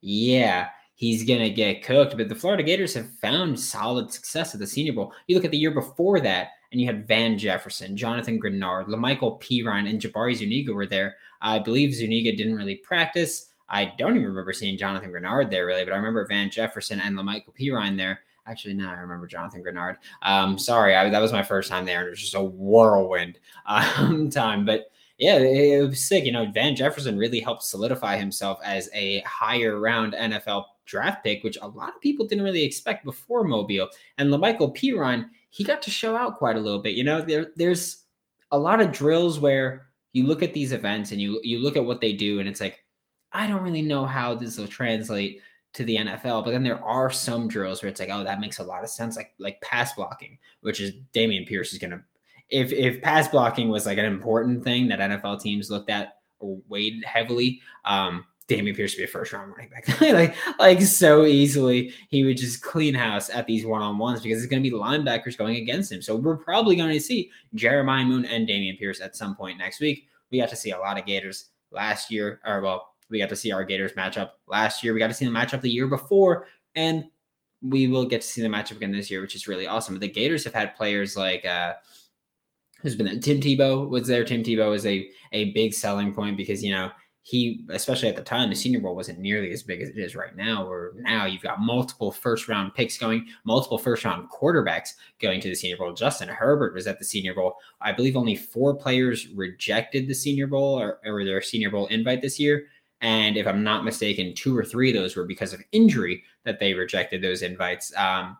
yeah, 0.00 0.68
he's 0.94 1.24
going 1.24 1.40
to 1.40 1.50
get 1.50 1.82
cooked. 1.82 2.16
But 2.16 2.28
the 2.28 2.34
Florida 2.34 2.62
Gators 2.62 2.94
have 2.94 3.10
found 3.20 3.58
solid 3.58 4.12
success 4.12 4.54
at 4.54 4.60
the 4.60 4.66
Senior 4.66 4.92
Bowl. 4.92 5.12
You 5.26 5.36
look 5.36 5.44
at 5.44 5.50
the 5.50 5.58
year 5.58 5.72
before 5.72 6.20
that, 6.20 6.48
and 6.72 6.80
you 6.80 6.86
had 6.86 7.06
Van 7.06 7.38
Jefferson, 7.38 7.96
Jonathan 7.96 8.40
Greenard, 8.40 8.88
Lamical 8.88 9.40
Perine, 9.40 9.88
and 9.88 10.00
Jabari 10.00 10.34
Zuniga 10.34 10.72
were 10.72 10.86
there. 10.86 11.16
I 11.40 11.58
believe 11.58 11.94
Zuniga 11.94 12.34
didn't 12.34 12.56
really 12.56 12.76
practice. 12.76 13.50
I 13.68 13.92
don't 13.96 14.16
even 14.16 14.26
remember 14.26 14.52
seeing 14.52 14.76
Jonathan 14.76 15.10
Greenard 15.10 15.50
there 15.50 15.66
really, 15.66 15.84
but 15.84 15.92
I 15.92 15.96
remember 15.96 16.26
Van 16.26 16.50
Jefferson 16.50 17.00
and 17.00 17.16
Lamical 17.16 17.54
Perine 17.58 17.96
there. 17.96 18.20
Actually, 18.46 18.74
no, 18.74 18.88
I 18.88 18.94
remember 18.94 19.26
Jonathan 19.26 19.62
Greenard. 19.62 19.96
Um, 20.22 20.58
sorry, 20.58 20.94
I, 20.94 21.08
that 21.08 21.22
was 21.22 21.32
my 21.32 21.42
first 21.42 21.70
time 21.70 21.86
there, 21.86 22.00
and 22.00 22.08
it 22.08 22.10
was 22.10 22.20
just 22.20 22.34
a 22.34 22.42
whirlwind 22.42 23.38
um, 23.66 24.28
time. 24.30 24.64
But 24.66 24.90
yeah, 25.18 25.36
it, 25.36 25.80
it 25.80 25.88
was 25.88 26.04
sick. 26.04 26.24
You 26.24 26.32
know, 26.32 26.50
Van 26.52 26.76
Jefferson 26.76 27.16
really 27.16 27.40
helped 27.40 27.62
solidify 27.62 28.16
himself 28.16 28.58
as 28.64 28.90
a 28.92 29.20
higher 29.20 29.80
round 29.80 30.12
NFL 30.12 30.64
draft 30.84 31.24
pick, 31.24 31.42
which 31.42 31.58
a 31.62 31.68
lot 31.68 31.94
of 31.94 32.00
people 32.00 32.26
didn't 32.26 32.44
really 32.44 32.64
expect 32.64 33.04
before 33.04 33.44
Mobile. 33.44 33.88
And 34.18 34.30
Lamical 34.30 34.76
Perine, 34.76 35.28
he 35.50 35.64
got 35.64 35.80
to 35.82 35.90
show 35.90 36.16
out 36.16 36.36
quite 36.36 36.56
a 36.56 36.60
little 36.60 36.82
bit. 36.82 36.96
You 36.96 37.04
know, 37.04 37.22
there 37.22 37.52
there's 37.56 38.04
a 38.50 38.58
lot 38.58 38.80
of 38.80 38.92
drills 38.92 39.40
where 39.40 39.86
you 40.12 40.26
look 40.26 40.42
at 40.42 40.54
these 40.54 40.72
events 40.72 41.12
and 41.12 41.20
you 41.20 41.40
you 41.42 41.60
look 41.60 41.76
at 41.76 41.84
what 41.84 42.00
they 42.00 42.12
do, 42.12 42.40
and 42.40 42.48
it's 42.48 42.60
like, 42.60 42.84
I 43.32 43.46
don't 43.46 43.62
really 43.62 43.82
know 43.82 44.04
how 44.04 44.34
this 44.34 44.58
will 44.58 44.68
translate 44.68 45.40
to 45.74 45.84
the 45.84 45.96
NFL. 45.96 46.44
But 46.44 46.52
then 46.52 46.62
there 46.62 46.82
are 46.82 47.10
some 47.10 47.48
drills 47.48 47.82
where 47.82 47.90
it's 47.90 48.00
like, 48.00 48.08
oh, 48.10 48.24
that 48.24 48.40
makes 48.40 48.58
a 48.58 48.64
lot 48.64 48.82
of 48.82 48.90
sense, 48.90 49.16
like 49.16 49.34
like 49.38 49.60
pass 49.60 49.92
blocking, 49.94 50.38
which 50.62 50.80
is 50.80 50.92
Dameon 51.12 51.46
Pierce 51.46 51.72
is 51.72 51.78
gonna. 51.78 52.02
If 52.48 52.72
if 52.72 53.02
pass 53.02 53.28
blocking 53.28 53.68
was 53.68 53.86
like 53.86 53.98
an 53.98 54.04
important 54.04 54.64
thing 54.64 54.88
that 54.88 55.00
NFL 55.00 55.40
teams 55.40 55.70
looked 55.70 55.90
at 55.90 56.18
or 56.38 56.58
weighed 56.68 57.04
heavily, 57.04 57.60
um, 57.84 58.24
Dameon 58.48 58.76
Pierce 58.76 58.94
would 58.94 58.98
be 58.98 59.04
a 59.04 59.08
first 59.08 59.32
round 59.32 59.52
running 59.52 59.70
back. 59.70 60.00
like 60.00 60.34
like 60.58 60.80
so 60.82 61.24
easily, 61.24 61.92
he 62.08 62.24
would 62.24 62.36
just 62.36 62.62
clean 62.62 62.94
house 62.94 63.30
at 63.30 63.46
these 63.46 63.66
one 63.66 63.82
on 63.82 63.98
ones 63.98 64.20
because 64.20 64.42
it's 64.42 64.50
going 64.50 64.62
to 64.62 64.70
be 64.70 64.76
linebackers 64.76 65.36
going 65.36 65.56
against 65.56 65.90
him. 65.90 66.02
So 66.02 66.14
we're 66.14 66.36
probably 66.36 66.76
going 66.76 66.92
to 66.92 67.00
see 67.00 67.30
Jeremiah 67.54 68.04
Moon 68.04 68.24
and 68.26 68.46
Dameon 68.46 68.78
Pierce 68.78 69.00
at 69.00 69.16
some 69.16 69.34
point 69.34 69.58
next 69.58 69.80
week. 69.80 70.06
We 70.30 70.38
got 70.38 70.50
to 70.50 70.56
see 70.56 70.70
a 70.70 70.78
lot 70.78 70.98
of 70.98 71.06
Gators 71.06 71.46
last 71.70 72.10
year, 72.10 72.40
or 72.44 72.60
well, 72.60 72.93
we 73.10 73.18
got 73.18 73.28
to 73.28 73.36
see 73.36 73.52
our 73.52 73.64
Gators 73.64 73.92
matchup 73.92 74.30
last 74.46 74.82
year. 74.82 74.92
We 74.92 74.98
got 74.98 75.08
to 75.08 75.14
see 75.14 75.24
the 75.24 75.30
matchup 75.30 75.60
the 75.60 75.70
year 75.70 75.86
before, 75.86 76.46
and 76.74 77.04
we 77.62 77.86
will 77.88 78.04
get 78.04 78.20
to 78.20 78.26
see 78.26 78.42
the 78.42 78.48
matchup 78.48 78.76
again 78.76 78.92
this 78.92 79.10
year, 79.10 79.20
which 79.20 79.34
is 79.34 79.48
really 79.48 79.66
awesome. 79.66 79.98
The 79.98 80.08
Gators 80.08 80.44
have 80.44 80.54
had 80.54 80.76
players 80.76 81.16
like 81.16 81.44
uh, 81.44 81.74
who's 82.82 82.96
been 82.96 83.06
there? 83.06 83.18
Tim 83.18 83.40
Tebow 83.40 83.88
was 83.88 84.06
there. 84.06 84.24
Tim 84.24 84.42
Tebow 84.42 84.74
is 84.74 84.86
a 84.86 85.08
a 85.32 85.52
big 85.52 85.74
selling 85.74 86.12
point 86.14 86.36
because 86.36 86.62
you 86.62 86.72
know 86.72 86.90
he, 87.24 87.64
especially 87.70 88.10
at 88.10 88.16
the 88.16 88.22
time, 88.22 88.50
the 88.50 88.54
Senior 88.54 88.80
Bowl 88.80 88.94
wasn't 88.94 89.18
nearly 89.18 89.50
as 89.50 89.62
big 89.62 89.80
as 89.80 89.88
it 89.88 89.96
is 89.96 90.14
right 90.14 90.36
now. 90.36 90.68
Where 90.68 90.92
now 90.96 91.24
you've 91.24 91.42
got 91.42 91.58
multiple 91.58 92.12
first 92.12 92.48
round 92.48 92.74
picks 92.74 92.98
going, 92.98 93.26
multiple 93.44 93.78
first 93.78 94.04
round 94.04 94.28
quarterbacks 94.30 94.90
going 95.20 95.40
to 95.40 95.48
the 95.48 95.54
Senior 95.54 95.78
Bowl. 95.78 95.94
Justin 95.94 96.28
Herbert 96.28 96.74
was 96.74 96.86
at 96.86 96.98
the 96.98 97.04
Senior 97.04 97.34
Bowl. 97.34 97.56
I 97.80 97.92
believe 97.92 98.14
only 98.14 98.36
four 98.36 98.74
players 98.74 99.28
rejected 99.28 100.06
the 100.06 100.14
Senior 100.14 100.46
Bowl 100.46 100.78
or, 100.78 101.00
or 101.06 101.24
their 101.24 101.40
Senior 101.40 101.70
Bowl 101.70 101.86
invite 101.86 102.20
this 102.20 102.38
year. 102.38 102.66
And 103.04 103.36
if 103.36 103.46
I'm 103.46 103.62
not 103.62 103.84
mistaken, 103.84 104.32
two 104.34 104.56
or 104.56 104.64
three 104.64 104.88
of 104.88 104.96
those 104.96 105.14
were 105.14 105.26
because 105.26 105.52
of 105.52 105.60
injury 105.72 106.24
that 106.44 106.58
they 106.58 106.72
rejected 106.72 107.20
those 107.20 107.42
invites. 107.42 107.94
Um, 107.98 108.38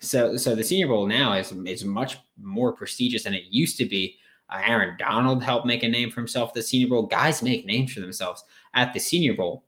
so, 0.00 0.36
so 0.36 0.54
the 0.54 0.62
Senior 0.62 0.88
Bowl 0.88 1.06
now 1.06 1.32
is 1.32 1.50
is 1.64 1.82
much 1.82 2.18
more 2.38 2.74
prestigious 2.74 3.24
than 3.24 3.32
it 3.32 3.44
used 3.48 3.78
to 3.78 3.86
be. 3.86 4.18
Uh, 4.50 4.60
Aaron 4.66 4.96
Donald 4.98 5.42
helped 5.42 5.66
make 5.66 5.82
a 5.82 5.88
name 5.88 6.10
for 6.10 6.20
himself 6.20 6.52
the 6.52 6.62
Senior 6.62 6.88
Bowl. 6.88 7.06
Guys 7.06 7.42
make 7.42 7.64
names 7.64 7.94
for 7.94 8.00
themselves 8.00 8.44
at 8.74 8.92
the 8.92 9.00
Senior 9.00 9.32
Bowl. 9.32 9.64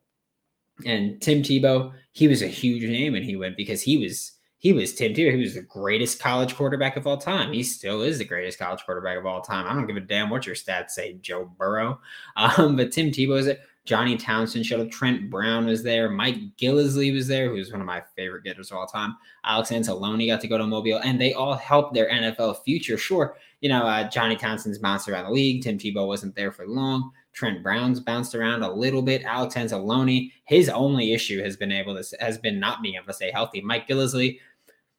And 0.84 1.22
Tim 1.22 1.40
Tebow, 1.40 1.94
he 2.12 2.28
was 2.28 2.42
a 2.42 2.46
huge 2.46 2.82
name, 2.82 3.14
and 3.14 3.24
he 3.24 3.36
went 3.36 3.56
because 3.56 3.80
he 3.80 3.96
was 3.96 4.32
he 4.58 4.74
was 4.74 4.94
Tim 4.94 5.14
Tebow. 5.14 5.32
He 5.32 5.40
was 5.40 5.54
the 5.54 5.62
greatest 5.62 6.20
college 6.20 6.54
quarterback 6.54 6.98
of 6.98 7.06
all 7.06 7.16
time. 7.16 7.54
He 7.54 7.62
still 7.62 8.02
is 8.02 8.18
the 8.18 8.26
greatest 8.26 8.58
college 8.58 8.82
quarterback 8.84 9.16
of 9.16 9.24
all 9.24 9.40
time. 9.40 9.66
I 9.66 9.74
don't 9.74 9.86
give 9.86 9.96
a 9.96 10.00
damn 10.00 10.28
what 10.28 10.44
your 10.44 10.54
stats 10.54 10.90
say, 10.90 11.14
Joe 11.22 11.50
Burrow. 11.58 11.98
Um, 12.36 12.76
but 12.76 12.92
Tim 12.92 13.10
Tebow 13.10 13.38
is 13.38 13.46
it. 13.46 13.60
Johnny 13.84 14.16
Townsend 14.16 14.64
showed 14.64 14.80
up. 14.80 14.90
Trent 14.90 15.28
Brown 15.28 15.66
was 15.66 15.82
there. 15.82 16.08
Mike 16.08 16.36
Gillislee 16.56 17.12
was 17.12 17.28
there, 17.28 17.50
who's 17.50 17.70
one 17.70 17.80
of 17.82 17.86
my 17.86 18.02
favorite 18.16 18.44
Gators 18.44 18.70
of 18.70 18.78
all 18.78 18.86
time. 18.86 19.14
Alex 19.44 19.70
Anzalone 19.70 20.26
got 20.26 20.40
to 20.40 20.48
go 20.48 20.56
to 20.56 20.66
Mobile, 20.66 21.00
and 21.04 21.20
they 21.20 21.34
all 21.34 21.54
helped 21.54 21.92
their 21.92 22.08
NFL 22.08 22.64
future. 22.64 22.96
Sure, 22.96 23.36
you 23.60 23.68
know, 23.68 23.82
uh, 23.82 24.08
Johnny 24.08 24.36
Townsend's 24.36 24.78
bounced 24.78 25.08
around 25.08 25.24
the 25.24 25.30
league. 25.30 25.62
Tim 25.62 25.76
Tebow 25.76 26.06
wasn't 26.06 26.34
there 26.34 26.50
for 26.50 26.66
long. 26.66 27.10
Trent 27.34 27.62
Brown's 27.62 28.00
bounced 28.00 28.34
around 28.34 28.62
a 28.62 28.72
little 28.72 29.02
bit. 29.02 29.24
Alex 29.24 29.54
Anzalone, 29.54 30.30
his 30.44 30.68
only 30.70 31.12
issue 31.12 31.42
has 31.42 31.56
been 31.56 31.72
able 31.72 32.00
to 32.00 32.16
has 32.20 32.38
been 32.38 32.58
not 32.58 32.80
being 32.80 32.94
able 32.94 33.06
to 33.06 33.12
stay 33.12 33.30
healthy. 33.30 33.60
Mike 33.60 33.86
Gillislee, 33.86 34.38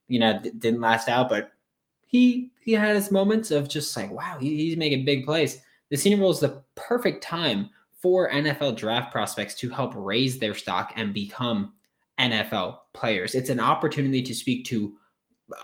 you 0.10 0.20
know, 0.20 0.40
d- 0.40 0.52
didn't 0.60 0.82
last 0.82 1.10
out, 1.10 1.30
but 1.30 1.54
he 2.06 2.52
he 2.60 2.74
had 2.74 2.96
his 2.96 3.12
moments 3.12 3.50
of 3.50 3.68
just 3.68 3.96
like, 3.98 4.12
wow, 4.12 4.38
he, 4.40 4.56
he's 4.58 4.78
making 4.78 5.06
big 5.06 5.26
plays. 5.26 5.62
The 5.90 5.98
Senior 5.98 6.18
Bowl 6.18 6.32
is 6.32 6.40
the 6.40 6.62
perfect 6.76 7.24
time 7.24 7.70
for 8.06 8.30
NFL 8.30 8.78
draft 8.78 9.12
prospects 9.12 9.56
to 9.56 9.68
help 9.68 9.92
raise 9.96 10.38
their 10.38 10.54
stock 10.54 10.94
and 10.96 11.12
become 11.12 11.74
NFL 12.20 12.78
players. 12.94 13.34
It's 13.34 13.50
an 13.50 13.60
opportunity 13.60 14.22
to 14.22 14.36
speak 14.36 14.64
to 14.66 14.94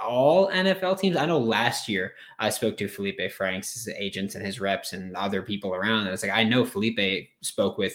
all 0.04 0.50
NFL 0.50 1.00
teams. 1.00 1.18
I 1.18 1.28
know 1.28 1.38
last 1.38 1.88
year 1.88 2.14
I 2.40 2.50
spoke 2.50 2.78
to 2.78 2.88
Feleipe 2.88 3.32
Franks, 3.32 3.76
his 3.76 3.88
agents 3.90 4.34
and 4.34 4.44
his 4.44 4.60
reps 4.60 4.94
and 4.94 5.16
other 5.16 5.44
people 5.44 5.76
around. 5.76 6.08
And 6.08 6.16
it's 6.16 6.24
like 6.24 6.32
I 6.32 6.44
know 6.44 6.64
Feleipe 6.64 7.30
spoke 7.42 7.78
with 7.78 7.94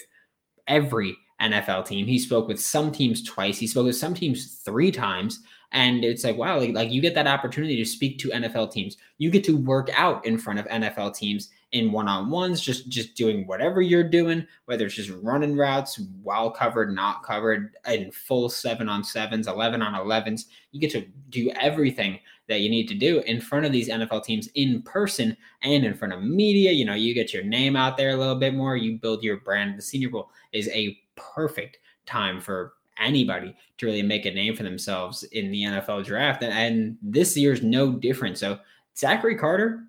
every 0.65 1.17
NFL 1.41 1.85
team. 1.85 2.05
He 2.05 2.17
spoke 2.17 2.47
with 2.47 2.61
some 2.61 2.89
teams 2.89 3.21
twice. 3.23 3.57
He 3.57 3.67
spoke 3.67 3.87
with 3.87 3.97
some 3.97 4.13
teams 4.13 4.61
three 4.63 4.93
times. 4.93 5.41
And 5.73 6.05
it's 6.05 6.23
like, 6.23 6.37
wow, 6.37 6.57
like, 6.57 6.73
like 6.73 6.89
you 6.89 7.01
get 7.01 7.15
that 7.15 7.27
opportunity 7.27 7.75
to 7.75 7.85
speak 7.85 8.17
to 8.19 8.29
NFL 8.29 8.71
teams. 8.71 8.95
You 9.17 9.29
get 9.29 9.43
to 9.43 9.57
work 9.57 9.89
out 9.93 10.25
in 10.25 10.37
front 10.37 10.59
of 10.59 10.67
NFL 10.67 11.17
teams 11.17 11.49
in 11.73 11.91
one-on-ones, 11.91 12.61
just 12.61 12.87
just 12.87 13.15
doing 13.15 13.45
whatever 13.45 13.81
you're 13.81 14.03
doing, 14.03 14.45
whether 14.65 14.85
it's 14.85 14.95
just 14.95 15.11
running 15.21 15.55
routes, 15.57 15.99
well 16.23 16.49
covered, 16.49 16.93
not 16.93 17.23
covered, 17.23 17.75
in 17.87 18.11
full 18.11 18.47
seven 18.47 18.87
on 18.87 19.03
sevens, 19.03 19.47
11 19.47 19.81
on 19.81 19.93
11s. 19.93 20.45
You 20.71 20.79
get 20.79 20.91
to 20.91 21.05
do 21.29 21.51
everything 21.59 22.19
that 22.47 22.61
you 22.61 22.69
need 22.69 22.87
to 22.87 22.95
do 22.95 23.19
in 23.21 23.41
front 23.41 23.65
of 23.65 23.73
these 23.73 23.89
NFL 23.89 24.23
teams 24.23 24.47
in 24.55 24.81
person 24.83 25.35
and 25.61 25.83
in 25.83 25.93
front 25.93 26.13
of 26.13 26.23
media. 26.23 26.71
You 26.71 26.85
know, 26.85 26.93
you 26.93 27.13
get 27.13 27.33
your 27.33 27.43
name 27.43 27.75
out 27.75 27.97
there 27.97 28.11
a 28.11 28.17
little 28.17 28.39
bit 28.39 28.53
more, 28.53 28.77
you 28.77 28.97
build 28.97 29.23
your 29.23 29.37
brand. 29.37 29.77
The 29.77 29.81
Senior 29.81 30.09
Bowl 30.09 30.31
is 30.53 30.69
a 30.69 30.97
perfect 31.15 31.79
time 32.05 32.39
for 32.39 32.73
anybody 32.99 33.55
to 33.77 33.85
really 33.85 34.01
make 34.01 34.25
a 34.25 34.31
name 34.31 34.55
for 34.55 34.63
themselves 34.63 35.23
in 35.23 35.51
the 35.51 35.63
NFL 35.63 36.05
draft. 36.05 36.43
And 36.43 36.97
this 37.01 37.35
year's 37.35 37.61
no 37.61 37.91
different. 37.91 38.37
So, 38.37 38.59
Zachary 38.97 39.35
Carter, 39.35 39.83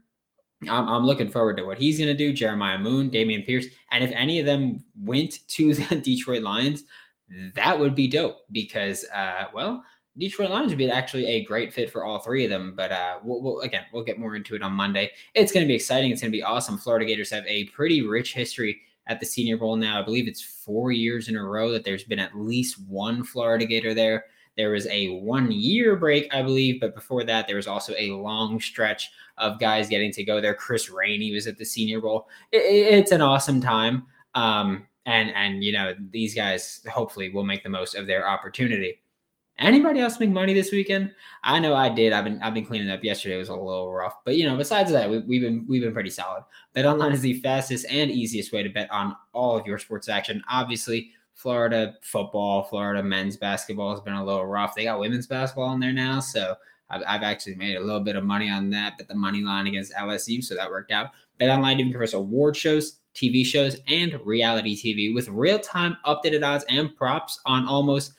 I'm, 0.62 0.88
I'm 0.88 1.06
looking 1.06 1.30
forward 1.30 1.56
to 1.58 1.64
what 1.64 1.78
he's 1.78 1.98
going 1.98 2.08
to 2.08 2.16
do. 2.16 2.32
Jeremiah 2.32 2.78
Moon, 2.78 3.10
Dameon 3.10 3.46
Pierce. 3.46 3.66
And 3.90 4.02
if 4.02 4.10
any 4.12 4.40
of 4.40 4.46
them 4.46 4.84
went 5.00 5.46
to 5.48 5.74
the 5.74 5.96
Detroit 6.04 6.42
Lions, 6.42 6.84
that 7.54 7.78
would 7.78 7.94
be 7.94 8.08
dope 8.08 8.38
because, 8.50 9.04
uh, 9.14 9.44
well, 9.54 9.84
Detroit 10.16 10.50
Lions 10.50 10.70
would 10.70 10.78
be 10.78 10.90
actually 10.90 11.26
a 11.26 11.44
great 11.44 11.72
fit 11.72 11.90
for 11.90 12.04
all 12.04 12.18
three 12.18 12.44
of 12.44 12.50
them. 12.50 12.74
But 12.74 12.90
uh, 12.90 13.18
we'll, 13.22 13.40
we'll, 13.40 13.60
again, 13.60 13.84
we'll 13.92 14.02
get 14.02 14.18
more 14.18 14.34
into 14.34 14.56
it 14.56 14.62
on 14.62 14.72
Monday. 14.72 15.12
It's 15.34 15.52
going 15.52 15.64
to 15.64 15.68
be 15.68 15.74
exciting. 15.74 16.10
It's 16.10 16.20
going 16.20 16.32
to 16.32 16.36
be 16.36 16.42
awesome. 16.42 16.78
Florida 16.78 17.06
Gators 17.06 17.30
have 17.30 17.46
a 17.46 17.66
pretty 17.66 18.02
rich 18.02 18.34
history 18.34 18.80
at 19.06 19.20
the 19.20 19.26
Senior 19.26 19.56
Bowl 19.56 19.76
now. 19.76 20.00
I 20.00 20.04
believe 20.04 20.26
it's 20.26 20.42
four 20.42 20.90
years 20.90 21.28
in 21.28 21.36
a 21.36 21.42
row 21.42 21.70
that 21.70 21.84
there's 21.84 22.04
been 22.04 22.18
at 22.18 22.36
least 22.36 22.80
one 22.88 23.22
Florida 23.22 23.64
Gator 23.64 23.94
there. 23.94 24.24
There 24.58 24.70
was 24.70 24.86
a 24.88 25.20
one 25.20 25.50
year 25.50 25.96
break, 25.96 26.28
I 26.34 26.42
believe, 26.42 26.80
but 26.80 26.94
before 26.94 27.24
that, 27.24 27.46
there 27.46 27.56
was 27.56 27.68
also 27.68 27.94
a 27.96 28.10
long 28.10 28.60
stretch 28.60 29.10
of 29.38 29.60
guys 29.60 29.88
getting 29.88 30.12
to 30.12 30.24
go 30.24 30.40
there. 30.40 30.52
Chris 30.52 30.90
Rainey 30.90 31.32
was 31.32 31.46
at 31.46 31.56
the 31.56 31.64
Senior 31.64 32.00
Bowl. 32.00 32.28
It, 32.52 32.58
it's 32.58 33.12
an 33.12 33.22
awesome 33.22 33.60
time. 33.60 34.06
Um, 34.34 34.88
and 35.06 35.30
and 35.34 35.64
you 35.64 35.72
know 35.72 35.94
these 36.10 36.34
guys 36.34 36.84
hopefully 36.90 37.30
will 37.30 37.44
make 37.44 37.62
the 37.62 37.70
most 37.70 37.94
of 37.94 38.06
their 38.06 38.28
opportunity. 38.28 39.00
Anybody 39.58 39.98
else 39.98 40.20
make 40.20 40.30
money 40.30 40.54
this 40.54 40.70
weekend? 40.70 41.12
I 41.42 41.58
know 41.58 41.74
I 41.74 41.88
did. 41.88 42.12
I've 42.12 42.24
been 42.24 42.40
I've 42.42 42.54
been 42.54 42.66
cleaning 42.66 42.90
up. 42.90 43.02
Yesterday 43.02 43.36
was 43.36 43.48
a 43.48 43.54
little 43.54 43.92
rough, 43.92 44.16
but 44.24 44.36
you 44.36 44.46
know, 44.46 44.56
besides 44.56 44.92
that, 44.92 45.08
we, 45.08 45.16
have 45.16 45.26
been 45.26 45.66
we've 45.68 45.82
been 45.82 45.94
pretty 45.94 46.10
solid. 46.10 46.44
Bet 46.74 46.84
online 46.84 47.12
is 47.12 47.22
the 47.22 47.40
fastest 47.40 47.86
and 47.90 48.10
easiest 48.10 48.52
way 48.52 48.62
to 48.62 48.68
bet 48.68 48.90
on 48.90 49.16
all 49.32 49.56
of 49.56 49.66
your 49.66 49.78
sports 49.78 50.08
action. 50.08 50.42
Obviously, 50.48 51.12
Florida 51.38 51.94
football, 52.02 52.64
Florida 52.64 53.00
men's 53.00 53.36
basketball 53.36 53.92
has 53.92 54.00
been 54.00 54.14
a 54.14 54.24
little 54.24 54.44
rough. 54.44 54.74
They 54.74 54.84
got 54.84 54.98
women's 54.98 55.28
basketball 55.28 55.72
in 55.72 55.78
there 55.78 55.92
now, 55.92 56.18
so 56.18 56.56
I've, 56.90 57.02
I've 57.06 57.22
actually 57.22 57.54
made 57.54 57.76
a 57.76 57.80
little 57.80 58.00
bit 58.00 58.16
of 58.16 58.24
money 58.24 58.50
on 58.50 58.70
that. 58.70 58.94
But 58.98 59.06
the 59.06 59.14
money 59.14 59.42
line 59.42 59.68
against 59.68 59.94
LSU, 59.94 60.42
so 60.42 60.56
that 60.56 60.68
worked 60.68 60.90
out. 60.90 61.10
Bet 61.38 61.48
online 61.48 61.78
even 61.78 61.92
covers 61.92 62.14
award 62.14 62.56
shows, 62.56 62.98
TV 63.14 63.46
shows, 63.46 63.76
and 63.86 64.18
reality 64.24 64.74
TV 64.76 65.14
with 65.14 65.28
real 65.28 65.60
time 65.60 65.96
updated 66.04 66.44
odds 66.44 66.64
and 66.68 66.96
props 66.96 67.40
on 67.46 67.68
almost 67.68 68.14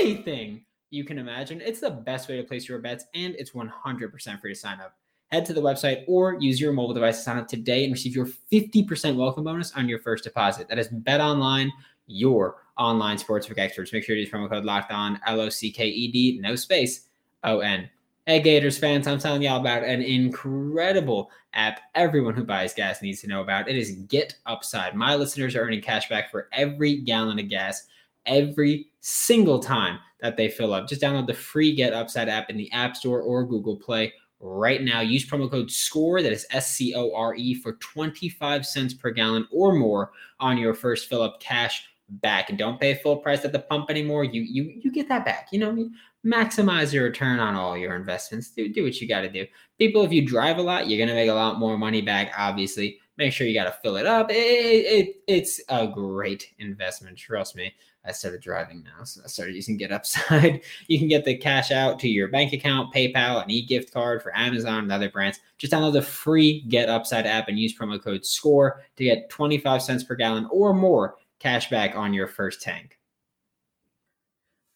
anything 0.00 0.64
you 0.88 1.04
can 1.04 1.18
imagine. 1.18 1.60
It's 1.60 1.80
the 1.80 1.90
best 1.90 2.30
way 2.30 2.38
to 2.38 2.42
place 2.42 2.66
your 2.66 2.78
bets, 2.78 3.04
and 3.14 3.34
it's 3.34 3.50
100% 3.50 4.40
free 4.40 4.54
to 4.54 4.58
sign 4.58 4.80
up. 4.80 4.96
Head 5.30 5.44
to 5.46 5.52
the 5.52 5.60
website 5.60 6.04
or 6.06 6.38
use 6.40 6.58
your 6.58 6.72
mobile 6.72 6.94
device 6.94 7.18
to 7.18 7.22
sign 7.22 7.38
up 7.38 7.48
today 7.48 7.84
and 7.84 7.92
receive 7.92 8.14
your 8.14 8.28
50% 8.52 9.16
welcome 9.16 9.44
bonus 9.44 9.72
on 9.72 9.88
your 9.88 9.98
first 9.98 10.24
deposit. 10.24 10.68
That 10.68 10.78
is 10.78 10.88
Bet 10.88 11.20
Online, 11.20 11.72
your 12.06 12.56
online 12.76 13.16
sportsbook 13.16 13.58
experts. 13.58 13.92
Make 13.92 14.04
sure 14.04 14.14
to 14.14 14.20
use 14.20 14.30
promo 14.30 14.48
code 14.48 14.64
Locked 14.64 14.92
On 14.92 15.20
L 15.26 15.40
O 15.40 15.48
C 15.48 15.70
K 15.70 15.86
E 15.86 16.10
D, 16.10 16.38
no 16.40 16.54
space 16.56 17.08
O 17.44 17.60
N. 17.60 17.88
Hey 18.26 18.40
Gators 18.40 18.78
fans, 18.78 19.06
I'm 19.06 19.18
telling 19.18 19.42
y'all 19.42 19.60
about 19.60 19.84
an 19.84 20.00
incredible 20.00 21.30
app 21.52 21.80
everyone 21.94 22.34
who 22.34 22.42
buys 22.42 22.72
gas 22.72 23.02
needs 23.02 23.20
to 23.20 23.28
know 23.28 23.42
about. 23.42 23.68
It 23.68 23.76
is 23.76 23.92
Get 24.08 24.36
Upside. 24.46 24.94
My 24.94 25.14
listeners 25.14 25.54
are 25.54 25.60
earning 25.60 25.82
cash 25.82 26.08
back 26.08 26.30
for 26.30 26.48
every 26.52 26.96
gallon 26.96 27.38
of 27.38 27.48
gas 27.48 27.86
every 28.26 28.88
single 29.00 29.58
time 29.58 29.98
that 30.20 30.38
they 30.38 30.48
fill 30.48 30.72
up. 30.72 30.88
Just 30.88 31.02
download 31.02 31.26
the 31.26 31.34
free 31.34 31.74
Get 31.74 31.92
Upside 31.92 32.30
app 32.30 32.48
in 32.48 32.56
the 32.56 32.72
App 32.72 32.96
Store 32.96 33.20
or 33.20 33.44
Google 33.44 33.76
Play 33.76 34.12
right 34.40 34.82
now. 34.82 35.00
Use 35.00 35.28
promo 35.28 35.50
code 35.50 35.70
SCORE, 35.70 36.22
that 36.22 36.32
is 36.32 36.46
S 36.50 36.72
C 36.72 36.94
O 36.94 37.14
R 37.14 37.34
E, 37.34 37.54
for 37.54 37.74
25 37.74 38.64
cents 38.64 38.94
per 38.94 39.10
gallon 39.10 39.46
or 39.52 39.74
more 39.74 40.12
on 40.40 40.56
your 40.56 40.74
first 40.74 41.08
fill 41.08 41.22
up 41.22 41.40
cash 41.40 41.88
back. 42.08 42.50
And 42.50 42.58
don't 42.58 42.80
pay 42.80 42.94
full 42.94 43.16
price 43.16 43.44
at 43.44 43.52
the 43.52 43.58
pump 43.58 43.90
anymore. 43.90 44.24
You 44.24 44.42
you 44.42 44.80
you 44.82 44.92
get 44.92 45.08
that 45.08 45.24
back. 45.24 45.48
You 45.52 45.60
know, 45.60 45.90
maximize 46.24 46.92
your 46.92 47.04
return 47.04 47.40
on 47.40 47.54
all 47.54 47.76
your 47.76 47.94
investments. 47.96 48.50
Do, 48.50 48.72
do 48.72 48.84
what 48.84 49.00
you 49.00 49.08
got 49.08 49.22
to 49.22 49.30
do. 49.30 49.46
People, 49.78 50.04
if 50.04 50.12
you 50.12 50.26
drive 50.26 50.58
a 50.58 50.62
lot, 50.62 50.88
you're 50.88 51.06
to 51.06 51.14
make 51.14 51.28
a 51.28 51.34
lot 51.34 51.58
more 51.58 51.76
money 51.76 52.00
back, 52.00 52.32
obviously. 52.36 52.98
Make 53.16 53.32
sure 53.32 53.46
you 53.46 53.54
got 53.54 53.64
to 53.64 53.78
fill 53.82 53.96
it 53.96 54.06
up. 54.06 54.30
It, 54.30 54.34
it, 54.34 55.16
it's 55.28 55.60
a 55.68 55.86
great 55.86 56.52
investment. 56.58 57.16
Trust 57.16 57.54
me. 57.54 57.72
I 58.06 58.12
started 58.12 58.42
driving 58.42 58.82
now, 58.82 59.04
so 59.04 59.22
I 59.24 59.28
started 59.28 59.54
using 59.54 59.76
Get 59.78 59.92
Upside. 59.92 60.62
you 60.88 60.98
can 60.98 61.08
get 61.08 61.24
the 61.24 61.36
cash 61.36 61.70
out 61.70 61.98
to 62.00 62.08
your 62.08 62.28
bank 62.28 62.52
account, 62.52 62.92
PayPal, 62.92 63.42
an 63.42 63.50
e-gift 63.50 63.94
card 63.94 64.22
for 64.22 64.36
Amazon 64.36 64.80
and 64.80 64.92
other 64.92 65.08
brands. 65.08 65.40
Just 65.56 65.72
download 65.72 65.94
the 65.94 66.02
free 66.02 66.62
Get 66.62 66.90
Upside 66.90 67.26
app 67.26 67.48
and 67.48 67.58
use 67.58 67.76
promo 67.76 68.02
code 68.02 68.26
SCORE 68.26 68.82
to 68.96 69.04
get 69.04 69.30
25 69.30 69.80
cents 69.80 70.04
per 70.04 70.16
gallon 70.16 70.46
or 70.50 70.74
more 70.74 71.14
cash 71.44 71.68
back 71.68 71.94
on 71.94 72.14
your 72.14 72.26
first 72.26 72.62
tank. 72.62 72.98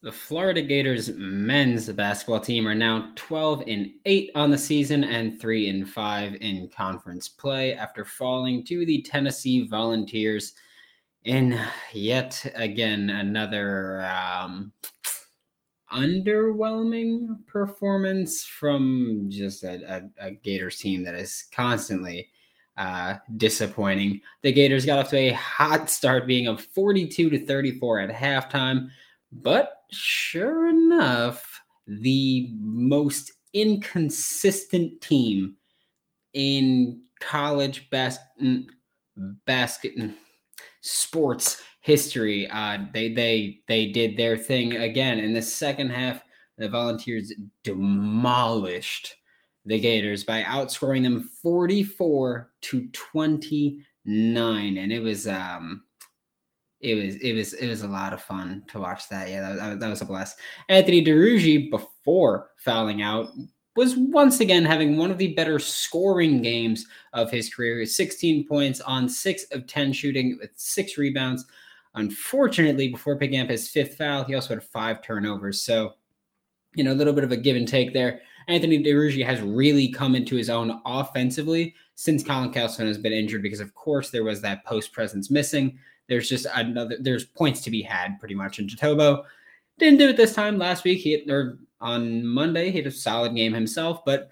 The 0.02 0.12
Florida 0.12 0.60
Gators 0.60 1.10
men's 1.16 1.88
basketball 1.88 2.40
team 2.40 2.68
are 2.68 2.74
now 2.74 3.10
12 3.16 3.64
and 3.66 3.88
8 4.04 4.30
on 4.34 4.50
the 4.50 4.58
season 4.58 5.02
and 5.02 5.40
3 5.40 5.70
and 5.70 5.88
5 5.88 6.34
in 6.42 6.68
conference 6.68 7.26
play 7.26 7.72
after 7.72 8.04
falling 8.04 8.64
to 8.66 8.84
the 8.84 9.00
Tennessee 9.00 9.66
Volunteers 9.66 10.52
in 11.24 11.58
yet 11.94 12.52
again 12.54 13.08
another 13.08 14.02
um, 14.02 14.70
underwhelming 15.90 17.46
performance 17.46 18.44
from 18.44 19.24
just 19.30 19.64
a, 19.64 20.02
a, 20.20 20.26
a, 20.26 20.30
Gators 20.32 20.76
team 20.76 21.02
that 21.04 21.14
is 21.14 21.46
constantly 21.50 22.28
uh, 22.78 23.16
disappointing. 23.36 24.20
The 24.42 24.52
Gators 24.52 24.86
got 24.86 25.00
off 25.00 25.10
to 25.10 25.16
a 25.16 25.32
hot 25.32 25.90
start, 25.90 26.26
being 26.26 26.46
a 26.46 26.56
42 26.56 27.28
to 27.28 27.44
34 27.44 28.00
at 28.00 28.10
halftime, 28.10 28.88
but 29.32 29.82
sure 29.90 30.68
enough, 30.68 31.60
the 31.86 32.50
most 32.60 33.32
inconsistent 33.52 35.00
team 35.00 35.56
in 36.34 37.02
college 37.20 37.90
bas- 37.90 38.18
basket 39.44 39.94
sports 40.80 41.60
history. 41.80 42.48
Uh, 42.48 42.78
they 42.92 43.12
they 43.12 43.60
they 43.66 43.86
did 43.86 44.16
their 44.16 44.36
thing 44.36 44.76
again 44.76 45.18
in 45.18 45.32
the 45.32 45.42
second 45.42 45.90
half. 45.90 46.22
The 46.58 46.68
Volunteers 46.68 47.32
demolished 47.64 49.14
the 49.68 49.78
Gators 49.78 50.24
by 50.24 50.42
outscoring 50.42 51.02
them 51.02 51.30
44 51.42 52.50
to 52.62 52.88
29, 52.88 54.78
and 54.78 54.92
it 54.92 55.00
was 55.00 55.28
um 55.28 55.82
it 56.80 56.94
was 56.94 57.16
it 57.16 57.34
was 57.34 57.52
it 57.54 57.68
was 57.68 57.82
a 57.82 57.88
lot 57.88 58.12
of 58.12 58.22
fun 58.22 58.64
to 58.68 58.80
watch 58.80 59.08
that. 59.10 59.28
Yeah, 59.28 59.52
that, 59.54 59.78
that 59.78 59.88
was 59.90 60.00
a 60.00 60.06
blast. 60.06 60.38
Anthony 60.68 61.04
Duruji 61.04 61.70
before 61.70 62.50
fouling 62.56 63.02
out 63.02 63.28
was 63.76 63.96
once 63.96 64.40
again 64.40 64.64
having 64.64 64.96
one 64.96 65.10
of 65.10 65.18
the 65.18 65.34
better 65.34 65.58
scoring 65.58 66.40
games 66.40 66.86
of 67.12 67.30
his 67.30 67.52
career 67.52 67.84
16 67.84 68.46
points 68.46 68.80
on 68.80 69.08
six 69.08 69.44
of 69.52 69.66
10 69.66 69.92
shooting 69.92 70.38
with 70.40 70.50
six 70.56 70.96
rebounds. 70.96 71.44
Unfortunately, 71.94 72.88
before 72.88 73.18
picking 73.18 73.40
up 73.40 73.48
his 73.48 73.68
fifth 73.68 73.96
foul, 73.96 74.24
he 74.24 74.34
also 74.34 74.54
had 74.54 74.62
five 74.62 75.02
turnovers. 75.02 75.62
So, 75.62 75.94
you 76.74 76.84
know, 76.84 76.92
a 76.92 76.94
little 76.94 77.12
bit 77.12 77.24
of 77.24 77.32
a 77.32 77.36
give 77.36 77.56
and 77.56 77.68
take 77.68 77.92
there. 77.92 78.20
Anthony 78.48 78.82
Duruji 78.82 79.24
has 79.24 79.40
really 79.40 79.88
come 79.88 80.14
into 80.14 80.34
his 80.36 80.50
own 80.50 80.80
offensively 80.86 81.74
since 81.94 82.24
Colin 82.24 82.50
Castleton 82.50 82.86
has 82.86 82.98
been 82.98 83.12
injured 83.12 83.42
because, 83.42 83.60
of 83.60 83.74
course, 83.74 84.10
there 84.10 84.24
was 84.24 84.40
that 84.40 84.64
post 84.64 84.92
presence 84.92 85.30
missing. 85.30 85.78
There's 86.08 86.28
just 86.28 86.46
another, 86.54 86.96
there's 86.98 87.24
points 87.24 87.60
to 87.62 87.70
be 87.70 87.82
had 87.82 88.18
pretty 88.18 88.34
much. 88.34 88.58
And 88.58 88.68
Jitoboh 88.68 89.24
didn't 89.78 89.98
do 89.98 90.08
it 90.08 90.16
this 90.16 90.34
time. 90.34 90.58
Last 90.58 90.84
week, 90.84 90.98
he 90.98 91.30
or 91.30 91.58
on 91.80 92.26
Monday. 92.26 92.70
He 92.70 92.78
had 92.78 92.86
a 92.86 92.90
solid 92.90 93.34
game 93.34 93.52
himself, 93.52 94.04
but 94.04 94.30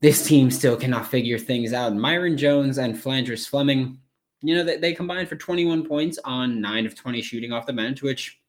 this 0.00 0.26
team 0.26 0.50
still 0.50 0.76
cannot 0.76 1.06
figure 1.06 1.38
things 1.38 1.72
out. 1.72 1.92
Myreon 1.92 2.36
Jones 2.36 2.78
and 2.78 2.94
Phlandrous 2.94 3.48
Fleming, 3.48 3.98
you 4.40 4.54
know, 4.56 4.64
they, 4.64 4.78
they 4.78 4.92
combined 4.94 5.28
for 5.28 5.36
21 5.36 5.86
points 5.86 6.18
on 6.24 6.60
nine 6.60 6.86
of 6.86 6.96
20 6.96 7.22
shooting 7.22 7.52
off 7.52 7.66
the 7.66 7.72
bench, 7.72 8.02
which 8.02 8.40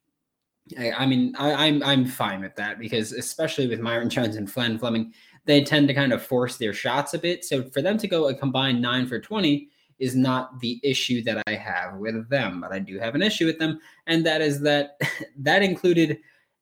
I, 0.77 0.91
I 0.91 1.05
mean, 1.05 1.35
I, 1.37 1.67
am 1.67 1.83
I'm, 1.83 1.83
I'm 1.83 2.05
fine 2.05 2.41
with 2.41 2.55
that 2.55 2.79
because 2.79 3.11
especially 3.11 3.67
with 3.67 3.79
Myreon 3.79 4.07
Jones 4.09 4.35
and 4.35 4.49
Flan 4.49 4.77
Fleming, 4.77 5.13
they 5.45 5.63
tend 5.63 5.87
to 5.89 5.93
kind 5.93 6.13
of 6.13 6.23
force 6.23 6.57
their 6.57 6.73
shots 6.73 7.13
a 7.13 7.19
bit. 7.19 7.43
So 7.43 7.63
for 7.63 7.81
them 7.81 7.97
to 7.97 8.07
go 8.07 8.29
a 8.29 8.35
combined 8.35 8.81
nine 8.81 9.07
for 9.07 9.19
20 9.19 9.69
is 9.99 10.15
not 10.15 10.59
the 10.59 10.79
issue 10.83 11.23
that 11.23 11.43
I 11.47 11.53
have 11.53 11.97
with 11.97 12.29
them, 12.29 12.61
but 12.61 12.71
I 12.71 12.79
do 12.79 12.97
have 12.99 13.15
an 13.15 13.21
issue 13.21 13.45
with 13.45 13.59
them, 13.59 13.79
and 14.07 14.25
that 14.25 14.41
is 14.41 14.61
that 14.61 14.99
that 15.37 15.61
included 15.61 16.19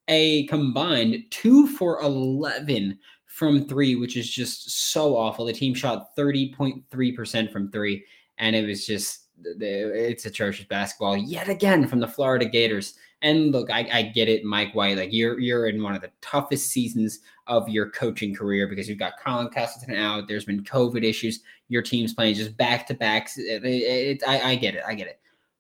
a 0.08 0.46
combined 0.48 1.24
two 1.30 1.68
for 1.68 2.02
11 2.02 3.00
from 3.26 3.66
three, 3.68 3.96
which 3.96 4.18
is 4.18 4.30
just 4.30 4.92
so 4.92 5.16
awful. 5.16 5.46
The 5.46 5.54
team 5.54 5.74
shot 5.74 6.16
30.3% 6.18 7.52
from 7.52 7.72
three, 7.72 8.04
and 8.38 8.56
it 8.56 8.68
was 8.68 8.86
just, 8.86 9.28
it's 9.44 10.26
atrocious 10.26 10.66
basketball 10.66 11.16
yet 11.16 11.48
again 11.48 11.88
from 11.88 12.00
the 12.00 12.08
Florida 12.08 12.46
Gators. 12.46 12.96
And 13.22 13.52
look, 13.52 13.70
I, 13.70 13.88
I, 13.92 14.02
get 14.04 14.30
it, 14.30 14.44
Mike 14.44 14.74
White. 14.74 14.98
Like 14.98 15.14
you're 15.14 15.40
you're 15.40 15.68
in 15.68 15.84
one 15.84 15.94
of 15.94 16.02
the 16.02 16.12
toughest 16.22 16.72
seasons 16.72 17.20
of 17.48 17.70
your 17.70 17.92
coaching 17.92 18.34
career 18.34 18.68
because 18.68 18.90
you've 18.90 18.98
got 18.98 19.20
Colin 19.24 19.50
Castleton 19.50 19.96
out. 19.96 20.28
There's 20.28 20.46
been 20.46 20.64
COVID 20.64 21.04
issues. 21.04 21.42
Your 21.68 21.84
team's 21.84 22.14
playing 22.14 22.36
just 22.36 22.58
back 22.58 22.88
to 22.88 22.94
backs. 22.94 23.38
I, 23.38 24.18
I 24.28 24.56
get 24.56 24.76
it. 24.76 24.84
I 24.88 24.96
get 24.96 25.08
it. 25.08 25.20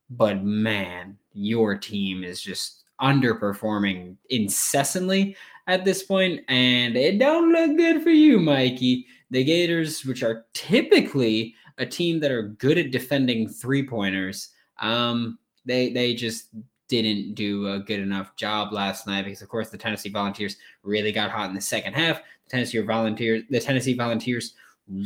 But 0.10 0.44
man, 0.44 1.18
your 1.34 1.78
team 1.78 2.24
is 2.24 2.42
just 2.42 2.84
underperforming 3.02 4.16
incessantly 4.30 5.36
at 5.68 5.86
this 5.86 6.04
point, 6.04 6.42
and 6.48 6.96
it 6.98 7.20
don't 7.20 7.52
look 7.52 7.78
good 7.78 8.02
for 8.02 8.10
you, 8.10 8.40
Mikey. 8.40 9.06
The 9.30 9.44
Gators, 9.44 10.04
which 10.06 10.24
are 10.24 10.46
typically 10.54 11.56
a 11.78 11.86
team 11.86 12.20
that 12.20 12.32
are 12.32 12.44
good 12.44 12.78
at 12.78 12.92
defending 12.92 13.48
three 13.48 13.88
pointers, 13.88 14.50
um, 14.82 15.38
they 15.66 15.92
they 15.92 16.14
just 16.14 16.50
didn't 16.92 17.36
do 17.36 17.72
a 17.72 17.80
good 17.80 18.02
enough 18.02 18.36
job 18.36 18.74
last 18.74 19.08
night 19.08 19.24
because, 19.24 19.42
of 19.42 19.48
course, 19.48 19.70
the 19.70 19.78
Tennessee 19.78 20.10
Volunteers 20.10 20.58
really 20.84 21.14
got 21.14 21.32
hot 21.32 21.50
in 21.50 21.56
the 21.56 21.62
second 21.62 21.94
half. 21.94 22.18
The 22.18 22.50
Tennessee 22.50 22.80
Volunteers, 22.80 23.44
the 23.50 23.62
Tennessee 23.62 23.94
Volunteers 23.94 24.54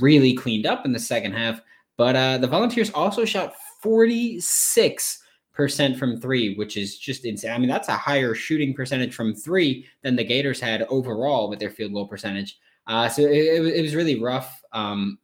really 0.01 0.33
cleaned 0.33 0.65
up 0.65 0.85
in 0.85 0.91
the 0.91 0.99
second 0.99 1.33
half, 1.33 1.61
but 1.95 2.15
uh, 2.15 2.39
the 2.39 2.47
Volunteers 2.47 2.89
also 2.91 3.23
shot 3.23 3.53
46 3.83 5.21
percent 5.53 5.97
from 5.97 6.19
three, 6.19 6.55
which 6.55 6.75
is 6.75 6.97
just 6.97 7.23
insane. 7.23 7.51
I 7.51 7.57
mean, 7.59 7.69
that's 7.69 7.87
a 7.87 7.95
higher 7.95 8.35
shooting 8.35 8.73
percentage 8.73 9.15
from 9.15 9.33
three 9.33 9.85
than 10.01 10.15
the 10.15 10.23
Gators 10.23 10.59
had 10.59 10.81
overall 10.89 11.49
with 11.49 11.59
their 11.59 11.69
field 11.69 11.93
goal 11.93 12.07
percentage. 12.07 12.57
Uh, 12.87 13.07
so 13.07 13.21
it, 13.21 13.65
it, 13.65 13.81
was 13.81 13.95
really 13.95 14.21
rough. 14.21 14.61
Um, 14.73 15.17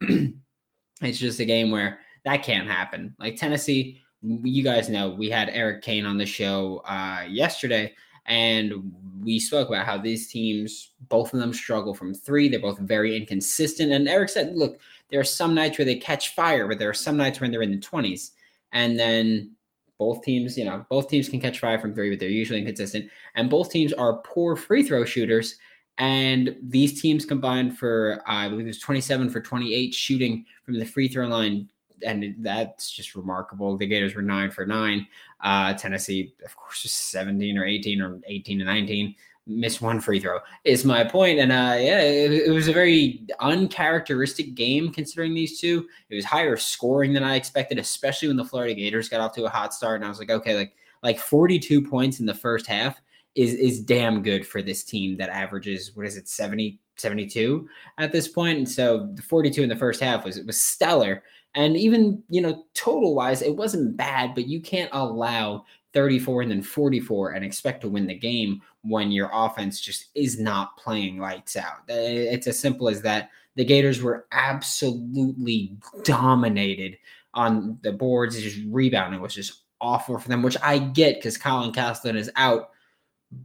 it's 1.02 1.18
just 1.18 1.40
a 1.40 1.44
game 1.44 1.70
where 1.70 1.98
that 2.24 2.42
can't 2.42 2.66
happen. 2.66 3.14
Like 3.18 3.36
Tennessee, 3.36 4.00
you 4.22 4.62
guys 4.62 4.88
know 4.88 5.10
we 5.10 5.30
had 5.30 5.50
Eric 5.50 5.82
Kane 5.82 6.06
on 6.06 6.18
the 6.18 6.26
show 6.26 6.82
uh, 6.86 7.24
yesterday, 7.28 7.94
and 8.26 8.92
we 9.22 9.38
spoke 9.38 9.68
about 9.68 9.86
how 9.86 9.98
these 9.98 10.28
teams, 10.28 10.92
both 11.08 11.32
of 11.32 11.40
them 11.40 11.52
struggle 11.52 11.94
from 11.94 12.14
three. 12.14 12.48
They're 12.48 12.60
both 12.60 12.78
very 12.78 13.16
inconsistent. 13.16 13.92
And 13.92 14.08
Eric 14.08 14.28
said, 14.28 14.54
look, 14.54 14.78
there 15.10 15.20
are 15.20 15.24
some 15.24 15.54
nights 15.54 15.78
where 15.78 15.84
they 15.84 15.96
catch 15.96 16.34
fire, 16.34 16.68
but 16.68 16.78
there 16.78 16.88
are 16.88 16.94
some 16.94 17.16
nights 17.16 17.40
when 17.40 17.50
they're 17.50 17.62
in 17.62 17.72
the 17.72 17.78
20s. 17.78 18.30
And 18.72 18.98
then 18.98 19.52
both 19.98 20.22
teams, 20.22 20.56
you 20.56 20.64
know, 20.64 20.84
both 20.88 21.08
teams 21.08 21.28
can 21.28 21.40
catch 21.40 21.60
fire 21.60 21.78
from 21.78 21.94
three, 21.94 22.10
but 22.10 22.18
they're 22.18 22.28
usually 22.28 22.58
inconsistent. 22.58 23.10
And 23.34 23.50
both 23.50 23.70
teams 23.70 23.92
are 23.92 24.22
poor 24.24 24.56
free 24.56 24.82
throw 24.82 25.04
shooters. 25.04 25.56
And 25.98 26.56
these 26.62 27.00
teams 27.00 27.24
combined 27.24 27.78
for, 27.78 28.22
I 28.26 28.48
believe 28.48 28.66
it 28.66 28.70
was 28.70 28.80
27 28.80 29.30
for 29.30 29.40
28 29.40 29.92
shooting 29.92 30.44
from 30.64 30.78
the 30.78 30.86
free 30.86 31.08
throw 31.08 31.26
line. 31.26 31.68
And 32.04 32.34
that's 32.38 32.90
just 32.90 33.14
remarkable. 33.14 33.76
The 33.76 33.86
Gators 33.86 34.14
were 34.14 34.22
nine 34.22 34.50
for 34.50 34.66
nine. 34.66 35.06
Uh, 35.40 35.74
Tennessee, 35.74 36.34
of 36.44 36.56
course, 36.56 36.82
just 36.82 37.10
17 37.10 37.58
or 37.58 37.64
18 37.64 38.00
or 38.00 38.20
18 38.26 38.58
to 38.60 38.64
19. 38.64 39.14
missed 39.46 39.82
one 39.82 40.00
free 40.00 40.20
throw 40.20 40.38
is 40.62 40.84
my 40.84 41.02
point 41.02 41.40
and 41.40 41.50
uh 41.50 41.74
yeah 41.76 42.00
it, 42.00 42.32
it, 42.32 42.52
was 42.52 42.68
a 42.68 42.72
very 42.72 43.26
uncharacteristic 43.40 44.54
game 44.54 44.92
considering 44.92 45.34
these 45.34 45.60
two 45.60 45.84
it 46.10 46.14
was 46.14 46.24
higher 46.24 46.56
scoring 46.56 47.12
than 47.12 47.24
i 47.24 47.34
expected 47.34 47.76
especially 47.76 48.28
when 48.28 48.36
the 48.36 48.44
florida 48.44 48.72
gators 48.72 49.08
got 49.08 49.20
off 49.20 49.34
to 49.34 49.44
a 49.44 49.48
hot 49.48 49.74
start 49.74 49.96
and 49.96 50.04
i 50.04 50.08
was 50.08 50.20
like 50.20 50.30
okay 50.30 50.54
like 50.54 50.72
like 51.02 51.18
42 51.18 51.82
points 51.82 52.20
in 52.20 52.26
the 52.26 52.32
first 52.32 52.68
half 52.68 53.00
is 53.34 53.54
is 53.54 53.80
damn 53.80 54.22
good 54.22 54.46
for 54.46 54.62
this 54.62 54.84
team 54.84 55.16
that 55.16 55.30
averages 55.30 55.90
what 55.96 56.06
is 56.06 56.16
it 56.16 56.28
70 56.28 56.78
72 56.96 57.68
at 57.98 58.12
this 58.12 58.28
point. 58.28 58.34
point 58.34 58.58
and 58.58 58.68
so 58.68 59.08
the 59.14 59.22
42 59.22 59.62
in 59.62 59.68
the 59.68 59.76
first 59.76 60.00
half 60.00 60.24
was 60.24 60.36
it 60.36 60.46
was 60.46 60.60
stellar 60.60 61.22
and 61.54 61.76
even 61.76 62.22
you 62.28 62.40
know 62.40 62.64
total 62.74 63.14
wise 63.14 63.42
it 63.42 63.56
wasn't 63.56 63.96
bad 63.96 64.34
but 64.34 64.48
you 64.48 64.60
can't 64.60 64.90
allow 64.92 65.64
34 65.92 66.42
and 66.42 66.50
then 66.50 66.62
44 66.62 67.32
and 67.32 67.44
expect 67.44 67.82
to 67.82 67.88
win 67.88 68.06
the 68.06 68.14
game 68.14 68.62
when 68.82 69.12
your 69.12 69.30
offense 69.32 69.80
just 69.80 70.06
is 70.14 70.40
not 70.40 70.76
playing 70.76 71.18
lights 71.18 71.56
out. 71.56 71.80
Uh, 71.88 71.94
it's 71.94 72.46
as 72.46 72.58
simple 72.58 72.88
as 72.88 73.02
that. 73.02 73.30
The 73.54 73.64
Gators 73.64 74.02
were 74.02 74.26
absolutely 74.32 75.76
dominated 76.04 76.96
on 77.34 77.78
the 77.82 77.92
boards, 77.92 78.40
just 78.40 78.60
rebounding 78.68 79.20
was 79.20 79.34
just 79.34 79.62
awful 79.80 80.18
for 80.18 80.28
them, 80.28 80.42
which 80.42 80.56
I 80.62 80.78
get 80.78 81.16
because 81.16 81.36
Colin 81.36 81.72
Castleton 81.72 82.16
is 82.16 82.30
out. 82.36 82.70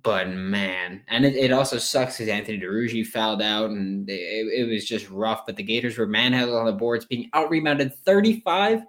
But 0.03 0.29
man, 0.29 1.01
and 1.07 1.25
it, 1.25 1.35
it 1.35 1.51
also 1.51 1.77
sucks 1.77 2.17
because 2.17 2.29
Anthony 2.29 2.59
Duruji 2.59 3.05
fouled 3.05 3.41
out 3.41 3.69
and 3.69 4.09
it, 4.09 4.13
it 4.13 4.69
was 4.69 4.85
just 4.85 5.09
rough. 5.09 5.45
But 5.45 5.55
the 5.55 5.63
Gators 5.63 5.97
were 5.97 6.07
manhandled 6.07 6.57
on 6.57 6.65
the 6.65 6.73
boards, 6.73 7.05
being 7.05 7.29
out 7.33 7.49
rebounded 7.49 7.95
35 7.95 8.83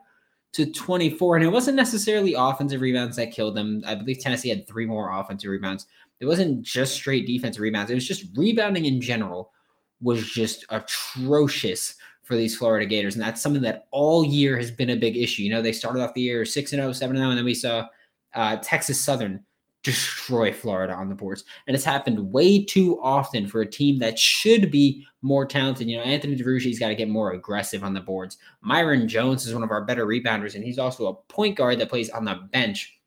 to 0.55 0.73
24. 0.73 1.37
And 1.37 1.45
it 1.45 1.49
wasn't 1.49 1.77
necessarily 1.77 2.35
offensive 2.35 2.81
rebounds 2.81 3.17
that 3.17 3.31
killed 3.31 3.55
them. 3.55 3.83
I 3.87 3.95
believe 3.95 4.19
Tennessee 4.19 4.49
had 4.49 4.67
three 4.67 4.87
more 4.87 5.17
offensive 5.17 5.51
rebounds. 5.51 5.87
It 6.19 6.27
wasn't 6.27 6.63
just 6.63 6.95
straight 6.95 7.27
defensive 7.27 7.63
rebounds. 7.63 7.93
It 7.93 7.95
was 7.95 8.09
just 8.09 8.27
rebounding 8.37 8.87
in 8.87 9.01
general 9.01 9.53
was 10.01 10.29
just 10.29 10.65
atrocious 10.71 11.95
for 12.25 12.37
these 12.37 12.57
Florida 12.57 12.87
Gators. 12.87 13.15
And 13.15 13.23
that's 13.23 13.41
something 13.41 13.63
that 13.63 13.87
all 13.93 14.25
year 14.25 14.57
has 14.57 14.71
been 14.71 14.91
a 14.91 14.97
big 14.97 15.17
issue. 15.17 15.43
You 15.43 15.51
know, 15.51 15.63
they 15.63 15.73
started 15.73 16.03
off 16.03 16.15
the 16.15 16.23
year 16.23 16.45
6 16.45 16.71
0, 16.71 16.93
7 16.93 17.17
0, 17.17 17.29
and 17.29 17.39
then 17.39 17.45
we 17.45 17.55
saw 17.55 17.87
uh, 18.35 18.57
Texas 18.57 19.01
Southern 19.01 19.45
destroy 19.85 20.53
Florida 20.53 20.93
on 20.93 21.09
the 21.09 21.15
boards. 21.15 21.45
And 21.67 21.75
it's 21.75 21.85
happened 21.85 22.33
way 22.33 22.65
too 22.65 23.01
often 23.01 23.47
for 23.47 23.61
a 23.61 23.71
team 23.71 23.99
that 24.01 24.19
should 24.19 24.71
be 24.71 25.07
more 25.23 25.47
talented. 25.47 25.89
You 25.89 25.99
know, 25.99 26.03
Anthony 26.03 26.37
Duruji's 26.37 26.79
got 26.79 26.89
to 26.89 26.95
get 26.95 27.09
more 27.09 27.33
aggressive 27.33 27.85
on 27.85 27.95
the 27.95 28.01
boards. 28.01 28.39
Myreon 28.65 29.07
Jones 29.07 29.47
is 29.47 29.55
one 29.55 29.63
of 29.63 29.71
our 29.71 29.85
better 29.85 30.07
rebounders, 30.07 30.55
and 30.55 30.65
he's 30.65 30.79
also 30.79 31.07
a 31.07 31.33
point 31.33 31.57
guard 31.57 31.79
that 31.79 31.91
plays 31.91 32.11
on 32.11 32.25
the 32.25 32.35
bench. 32.53 32.99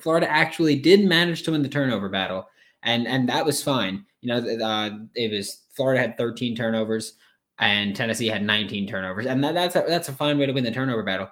Florida 0.00 0.30
actually 0.30 0.76
did 0.76 1.04
manage 1.04 1.42
to 1.42 1.52
win 1.52 1.62
the 1.62 1.68
turnover 1.68 2.08
battle, 2.08 2.48
and 2.84 3.06
and 3.06 3.28
that 3.28 3.44
was 3.44 3.62
fine. 3.62 4.04
You 4.20 4.28
know, 4.28 4.64
uh, 4.64 4.90
it 5.14 5.32
was 5.32 5.64
Florida 5.74 6.00
had 6.00 6.16
13 6.16 6.56
turnovers, 6.56 7.14
and 7.58 7.94
Tennessee 7.94 8.28
had 8.28 8.44
19 8.44 8.86
turnovers, 8.86 9.26
and 9.26 9.42
that, 9.42 9.54
that's 9.54 9.76
a, 9.76 9.84
that's 9.88 10.08
a 10.08 10.12
fine 10.12 10.38
way 10.38 10.46
to 10.46 10.52
win 10.52 10.64
the 10.64 10.70
turnover 10.70 11.02
battle. 11.02 11.28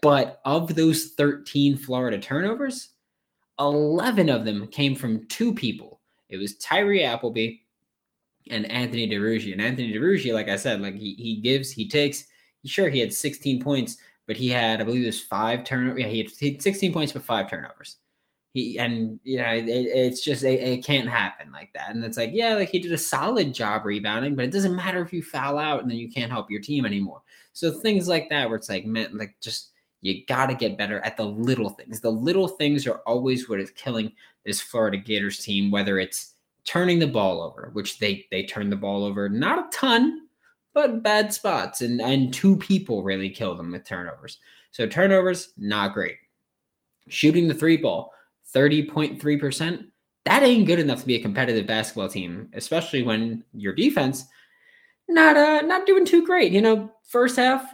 But 0.00 0.40
of 0.44 0.74
those 0.74 1.12
13 1.16 1.76
Florida 1.76 2.18
turnovers, 2.18 2.91
11 3.68 4.28
of 4.28 4.44
them 4.44 4.66
came 4.68 4.94
from 4.94 5.26
two 5.28 5.54
people. 5.54 6.00
It 6.28 6.38
was 6.38 6.56
Tyree 6.56 7.04
Appleby 7.04 7.58
and 8.50 8.70
Anthony 8.70 9.08
Duruji. 9.08 9.52
And 9.52 9.60
Anthony 9.60 9.92
Duruji, 9.92 10.32
like 10.32 10.48
I 10.48 10.56
said, 10.56 10.80
like 10.80 10.94
he, 10.94 11.14
he 11.14 11.36
gives, 11.36 11.70
he 11.70 11.88
takes. 11.88 12.24
Sure, 12.64 12.88
he 12.88 13.00
had 13.00 13.12
16 13.12 13.60
points, 13.60 13.96
but 14.26 14.36
he 14.36 14.48
had, 14.48 14.80
I 14.80 14.84
believe, 14.84 15.02
it 15.02 15.06
was 15.06 15.20
five 15.20 15.64
turnovers. 15.64 16.00
Yeah, 16.00 16.08
he 16.08 16.18
had, 16.18 16.30
he 16.30 16.52
had 16.52 16.62
16 16.62 16.92
points 16.92 17.12
but 17.12 17.22
five 17.22 17.50
turnovers. 17.50 17.96
He 18.54 18.78
and 18.78 19.18
you 19.24 19.38
know 19.38 19.48
it, 19.48 19.66
it's 19.66 20.22
just 20.22 20.44
it, 20.44 20.60
it, 20.60 20.84
can't 20.84 21.08
happen 21.08 21.50
like 21.50 21.70
that. 21.72 21.88
And 21.88 22.04
it's 22.04 22.18
like 22.18 22.30
yeah, 22.34 22.54
like 22.54 22.68
he 22.68 22.78
did 22.78 22.92
a 22.92 22.98
solid 22.98 23.54
job 23.54 23.86
rebounding, 23.86 24.34
but 24.34 24.44
it 24.44 24.52
doesn't 24.52 24.76
matter 24.76 25.00
if 25.00 25.10
you 25.10 25.22
foul 25.22 25.58
out 25.58 25.80
and 25.80 25.90
then 25.90 25.96
you 25.96 26.10
can't 26.10 26.30
help 26.30 26.50
your 26.50 26.60
team 26.60 26.84
anymore. 26.84 27.22
So 27.54 27.70
things 27.70 28.08
like 28.08 28.28
that, 28.28 28.48
where 28.48 28.58
it's 28.58 28.68
like 28.68 28.84
man, 28.84 29.16
like 29.16 29.36
just 29.40 29.71
you 30.02 30.26
got 30.26 30.46
to 30.46 30.54
get 30.54 30.76
better 30.76 31.00
at 31.00 31.16
the 31.16 31.24
little 31.24 31.70
things. 31.70 32.00
The 32.00 32.10
little 32.10 32.48
things 32.48 32.86
are 32.86 33.00
always 33.06 33.48
what 33.48 33.60
is 33.60 33.70
killing 33.70 34.12
this 34.44 34.60
Florida 34.60 34.98
Gators 34.98 35.38
team, 35.38 35.70
whether 35.70 35.98
it's 35.98 36.34
turning 36.64 36.98
the 36.98 37.06
ball 37.06 37.40
over, 37.40 37.70
which 37.72 37.98
they 37.98 38.26
they 38.30 38.44
turn 38.44 38.68
the 38.68 38.76
ball 38.76 39.04
over 39.04 39.28
not 39.28 39.60
a 39.60 39.76
ton, 39.76 40.26
but 40.74 41.02
bad 41.02 41.32
spots, 41.32 41.80
and 41.80 42.00
and 42.00 42.34
two 42.34 42.56
people 42.56 43.02
really 43.02 43.30
kill 43.30 43.54
them 43.54 43.72
with 43.72 43.84
turnovers. 43.84 44.38
So 44.72 44.86
turnovers 44.86 45.52
not 45.56 45.94
great. 45.94 46.16
Shooting 47.08 47.46
the 47.46 47.54
three 47.54 47.76
ball, 47.76 48.12
thirty 48.46 48.84
point 48.84 49.20
three 49.20 49.36
percent. 49.36 49.86
That 50.24 50.42
ain't 50.42 50.66
good 50.66 50.78
enough 50.78 51.00
to 51.00 51.06
be 51.06 51.16
a 51.16 51.22
competitive 51.22 51.66
basketball 51.66 52.08
team, 52.08 52.48
especially 52.54 53.02
when 53.02 53.44
your 53.54 53.72
defense 53.72 54.24
not 55.08 55.36
uh 55.36 55.60
not 55.62 55.86
doing 55.86 56.04
too 56.04 56.24
great. 56.26 56.52
You 56.52 56.60
know, 56.60 56.90
first 57.04 57.36
half 57.36 57.72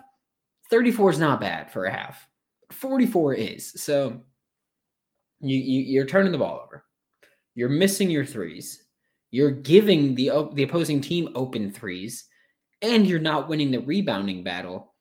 34 0.71 1.11
is 1.11 1.19
not 1.19 1.41
bad 1.41 1.73
for 1.73 1.87
a 1.87 1.93
half. 1.93 2.27
44 2.71 3.35
is. 3.35 3.73
So 3.83 4.21
you, 5.41 5.57
you 5.57 5.83
you're 5.83 6.07
turning 6.07 6.33
the 6.33 6.39
ball 6.39 6.63
over. 6.65 6.85
You're 7.55 7.69
missing 7.69 8.11
your 8.11 8.25
threes. 8.25 8.85
You're 9.31 9.51
giving 9.51 10.15
the 10.15 10.31
the 10.55 10.63
opposing 10.63 11.01
team 11.01 11.29
open 11.35 11.71
threes, 11.71 12.25
and 12.83 13.07
you're 13.07 13.19
not 13.19 13.49
winning 13.49 13.71
the 13.71 13.81
rebounding 13.81 14.43
battle. 14.43 14.95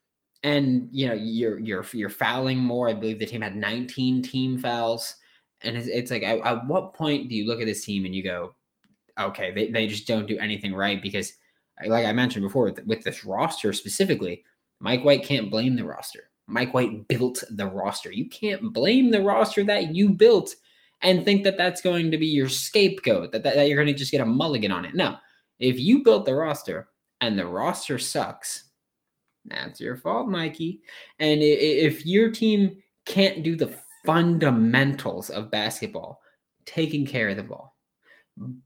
And 0.43 0.89
you 0.91 1.07
know 1.07 1.13
you're 1.13 1.59
you're 1.59 1.85
you're 1.93 2.09
fouling 2.09 2.59
more. 2.59 2.87
I 2.87 2.93
believe 2.93 3.19
the 3.19 3.25
team 3.25 3.41
had 3.41 3.55
19 3.55 4.21
team 4.21 4.57
fouls, 4.59 5.15
and 5.61 5.75
it's, 5.75 5.87
it's 5.87 6.11
like 6.11 6.23
at, 6.23 6.39
at 6.39 6.67
what 6.67 6.93
point 6.93 7.29
do 7.29 7.35
you 7.35 7.47
look 7.47 7.59
at 7.59 7.65
this 7.65 7.83
team 7.83 8.05
and 8.05 8.13
you 8.13 8.23
go, 8.23 8.55
okay, 9.19 9.51
they, 9.51 9.71
they 9.71 9.87
just 9.87 10.07
don't 10.07 10.27
do 10.27 10.37
anything 10.37 10.73
right 10.73 11.01
because, 11.01 11.33
like 11.85 12.05
I 12.05 12.13
mentioned 12.13 12.43
before, 12.43 12.65
with, 12.65 12.85
with 12.85 13.03
this 13.03 13.25
roster 13.25 13.73
specifically, 13.73 14.43
Mike 14.79 15.03
White 15.03 15.23
can't 15.23 15.51
blame 15.51 15.75
the 15.75 15.85
roster. 15.85 16.29
Mike 16.47 16.73
White 16.73 17.07
built 17.07 17.43
the 17.51 17.67
roster. 17.67 18.11
You 18.11 18.29
can't 18.29 18.73
blame 18.73 19.11
the 19.11 19.21
roster 19.21 19.63
that 19.65 19.95
you 19.95 20.09
built 20.09 20.55
and 21.01 21.23
think 21.23 21.43
that 21.43 21.57
that's 21.57 21.81
going 21.81 22.09
to 22.11 22.17
be 22.17 22.27
your 22.27 22.49
scapegoat, 22.49 23.31
that, 23.31 23.43
that, 23.43 23.55
that 23.55 23.67
you're 23.67 23.77
going 23.77 23.93
to 23.93 23.93
just 23.93 24.11
get 24.11 24.21
a 24.21 24.25
mulligan 24.25 24.71
on 24.71 24.85
it. 24.85 24.95
No, 24.95 25.17
if 25.59 25.79
you 25.79 26.03
built 26.03 26.25
the 26.25 26.35
roster 26.35 26.89
and 27.21 27.37
the 27.37 27.45
roster 27.45 27.97
sucks, 27.97 28.65
that's 29.45 29.79
your 29.79 29.97
fault, 29.97 30.27
Mikey. 30.27 30.81
And 31.19 31.41
if 31.41 32.05
your 32.05 32.31
team 32.31 32.77
can't 33.05 33.43
do 33.43 33.55
the 33.55 33.75
fundamentals 34.05 35.29
of 35.29 35.51
basketball, 35.51 36.21
taking 36.65 37.05
care 37.05 37.29
of 37.29 37.37
the 37.37 37.43
ball, 37.43 37.75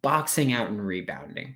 boxing 0.01 0.53
out 0.53 0.69
and 0.69 0.85
rebounding, 0.85 1.55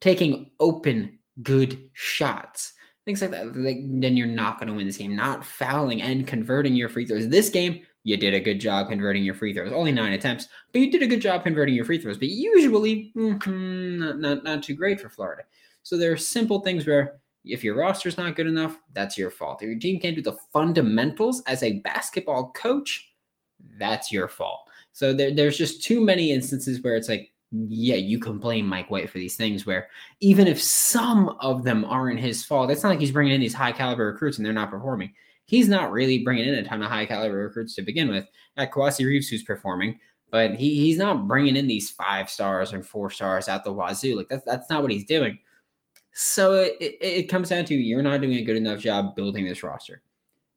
taking 0.00 0.50
open, 0.60 1.18
good 1.42 1.90
shots, 1.94 2.74
things 3.06 3.22
like 3.22 3.30
that, 3.30 3.54
then 3.54 4.16
you're 4.16 4.26
not 4.26 4.58
going 4.58 4.68
to 4.68 4.74
win 4.74 4.86
this 4.86 4.98
game. 4.98 5.14
Not 5.14 5.44
fouling 5.44 6.02
and 6.02 6.26
converting 6.26 6.74
your 6.74 6.88
free 6.88 7.06
throws. 7.06 7.28
This 7.28 7.48
game, 7.48 7.80
you 8.02 8.16
did 8.16 8.34
a 8.34 8.40
good 8.40 8.60
job 8.60 8.88
converting 8.88 9.24
your 9.24 9.34
free 9.34 9.54
throws. 9.54 9.72
Only 9.72 9.92
nine 9.92 10.12
attempts, 10.12 10.48
but 10.72 10.80
you 10.80 10.90
did 10.90 11.02
a 11.02 11.06
good 11.06 11.22
job 11.22 11.44
converting 11.44 11.74
your 11.74 11.84
free 11.84 11.98
throws. 11.98 12.18
But 12.18 12.28
usually, 12.28 13.12
mm-hmm, 13.16 13.98
not, 13.98 14.18
not, 14.18 14.44
not 14.44 14.62
too 14.62 14.74
great 14.74 15.00
for 15.00 15.08
Florida. 15.08 15.44
So 15.84 15.96
there 15.96 16.12
are 16.12 16.16
simple 16.16 16.60
things 16.60 16.86
where 16.86 17.20
if 17.44 17.62
your 17.62 17.76
roster's 17.76 18.18
not 18.18 18.34
good 18.34 18.48
enough, 18.48 18.76
that's 18.92 19.16
your 19.16 19.30
fault. 19.30 19.62
If 19.62 19.68
your 19.68 19.78
team 19.78 20.00
can't 20.00 20.16
do 20.16 20.22
the 20.22 20.36
fundamentals 20.52 21.42
as 21.46 21.62
a 21.62 21.78
basketball 21.80 22.50
coach, 22.52 23.12
that's 23.78 24.10
your 24.10 24.26
fault. 24.26 24.68
So 24.92 25.12
there, 25.12 25.32
there's 25.32 25.56
just 25.56 25.82
too 25.82 26.00
many 26.00 26.32
instances 26.32 26.82
where 26.82 26.96
it's 26.96 27.08
like, 27.08 27.32
yeah, 27.52 27.96
you 27.96 28.18
can 28.18 28.38
blame 28.38 28.66
Mike 28.66 28.90
White 28.90 29.08
for 29.08 29.18
these 29.18 29.36
things 29.36 29.64
where 29.64 29.88
even 30.20 30.46
if 30.46 30.60
some 30.60 31.28
of 31.40 31.62
them 31.62 31.84
aren't 31.84 32.20
his 32.20 32.44
fault, 32.44 32.70
it's 32.70 32.82
not 32.82 32.90
like 32.90 33.00
he's 33.00 33.12
bringing 33.12 33.34
in 33.34 33.40
these 33.40 33.54
high 33.54 33.72
caliber 33.72 34.06
recruits 34.06 34.36
and 34.36 34.44
they're 34.44 34.52
not 34.52 34.70
performing. 34.70 35.12
He's 35.44 35.68
not 35.68 35.92
really 35.92 36.24
bringing 36.24 36.48
in 36.48 36.54
a 36.54 36.64
ton 36.64 36.82
of 36.82 36.90
high 36.90 37.06
caliber 37.06 37.36
recruits 37.36 37.74
to 37.76 37.82
begin 37.82 38.08
with. 38.08 38.26
At 38.56 38.72
Kowacie 38.72 39.06
Reeves, 39.06 39.28
who's 39.28 39.44
performing, 39.44 40.00
but 40.30 40.54
he, 40.54 40.74
he's 40.74 40.98
not 40.98 41.28
bringing 41.28 41.56
in 41.56 41.68
these 41.68 41.90
five 41.90 42.28
stars 42.28 42.72
and 42.72 42.84
four 42.84 43.10
stars 43.10 43.48
out 43.48 43.62
the 43.62 43.72
wazoo. 43.72 44.16
Like 44.16 44.28
that's 44.28 44.44
that's 44.44 44.68
not 44.68 44.82
what 44.82 44.90
he's 44.90 45.04
doing. 45.04 45.38
So 46.12 46.54
it, 46.54 46.76
it, 46.80 46.96
it 47.00 47.28
comes 47.28 47.50
down 47.50 47.64
to 47.66 47.74
you're 47.74 48.02
not 48.02 48.22
doing 48.22 48.38
a 48.38 48.44
good 48.44 48.56
enough 48.56 48.80
job 48.80 49.14
building 49.14 49.44
this 49.44 49.62
roster. 49.62 50.02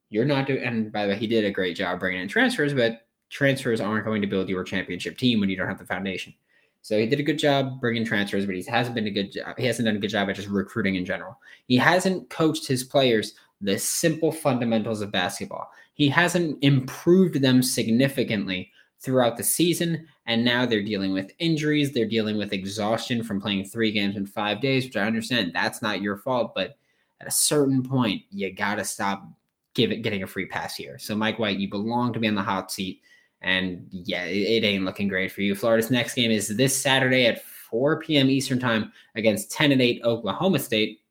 You're 0.10 0.25
not 0.25 0.47
doing, 0.47 0.63
and 0.63 0.91
by 0.91 1.06
the 1.06 1.13
way, 1.13 1.19
he 1.19 1.28
did 1.28 1.45
a 1.45 1.52
great 1.52 1.75
job 1.75 1.99
bringing 1.99 2.21
in 2.21 2.28
transfers, 2.28 2.73
but 2.73 3.02
transfers 3.30 3.80
aren't 3.80 4.06
going 4.06 4.21
to 4.21 4.28
build 4.28 4.49
your 4.49 4.63
championship 4.63 5.17
team 5.17 5.39
when 5.39 5.49
you 5.49 5.56
don't 5.56 5.67
have 5.67 5.78
the 5.78 5.86
foundation. 5.86 6.34
So 6.82 6.98
he 6.98 7.06
did 7.06 7.20
a 7.20 7.24
good 7.24 7.39
job 7.39 7.80
bringing 7.80 8.06
transfers, 8.06 8.46
but 8.46 8.56
he 8.56 8.63
hasn't 8.63 8.96
been 8.96 9.08
a 9.08 9.12
good 9.12 9.32
job. 9.32 9.58
He 9.58 9.65
hasn't 9.65 9.86
done 9.86 9.96
a 9.96 10.00
good 10.00 10.10
job 10.10 10.30
at 10.30 10.36
just 10.36 10.48
recruiting 10.48 10.96
in 10.96 11.06
general. 11.06 11.38
He 11.68 11.78
hasn't 11.78 12.30
coached 12.30 12.68
his 12.68 12.84
players 12.84 13.34
the 13.62 13.78
simple 13.78 14.32
fundamentals 14.32 15.02
of 15.02 15.12
basketball. 15.12 15.70
He 15.94 16.08
hasn't 16.08 16.63
improved 16.63 17.42
them 17.42 17.62
significantly 17.62 18.72
throughout 19.02 19.38
the 19.38 19.44
season. 19.44 20.08
And 20.26 20.46
now 20.46 20.65
they're 20.65 20.84
dealing 20.84 21.13
with 21.13 21.32
injuries. 21.39 21.92
They're 21.92 22.08
dealing 22.08 22.38
with 22.38 22.54
exhaustion 22.54 23.24
from 23.24 23.42
playing 23.42 23.65
three 23.65 23.92
games 23.92 24.15
in 24.15 24.26
five 24.26 24.62
days, 24.62 24.86
which 24.86 24.98
I 24.98 25.06
understand 25.08 25.52
that's 25.54 25.82
not 25.82 26.02
your 26.02 26.18
fault. 26.18 26.54
But 26.56 26.78
at 27.20 27.28
a 27.28 27.32
certain 27.32 27.84
point, 27.84 28.24
you 28.30 28.54
got 28.54 28.76
to 28.76 28.86
stop 28.86 29.28
give 29.74 29.92
it, 29.92 30.02
getting 30.02 30.24
a 30.24 30.28
free 30.28 30.46
pass 30.46 30.76
here. 30.76 30.98
So, 30.98 31.15
Mike 31.15 31.39
White, 31.39 31.60
you 31.60 31.70
belong 31.70 32.13
to 32.13 32.20
be 32.20 32.28
on 32.28 32.36
the 32.36 32.44
hot 32.44 32.72
seat 32.72 33.02
And 33.41 33.88
yeah, 33.91 34.25
it, 34.25 34.63
it 34.63 34.65
ain't 34.65 34.86
looking 34.86 35.08
great 35.08 35.32
for 35.32 35.41
you. 35.41 35.56
Florida's 35.56 35.91
next 35.91 36.13
game 36.13 36.32
is 36.32 36.56
this 36.56 36.80
Saturday 36.80 37.25
at 37.25 37.43
4 37.43 37.99
p.m. 38.02 38.30
Eastern 38.30 38.60
Time 38.60 38.91
against 39.15 39.52
10 39.52 39.71
and 39.71 39.82
8 39.82 40.02
Oklahoma 40.04 40.60
State. 40.60 41.02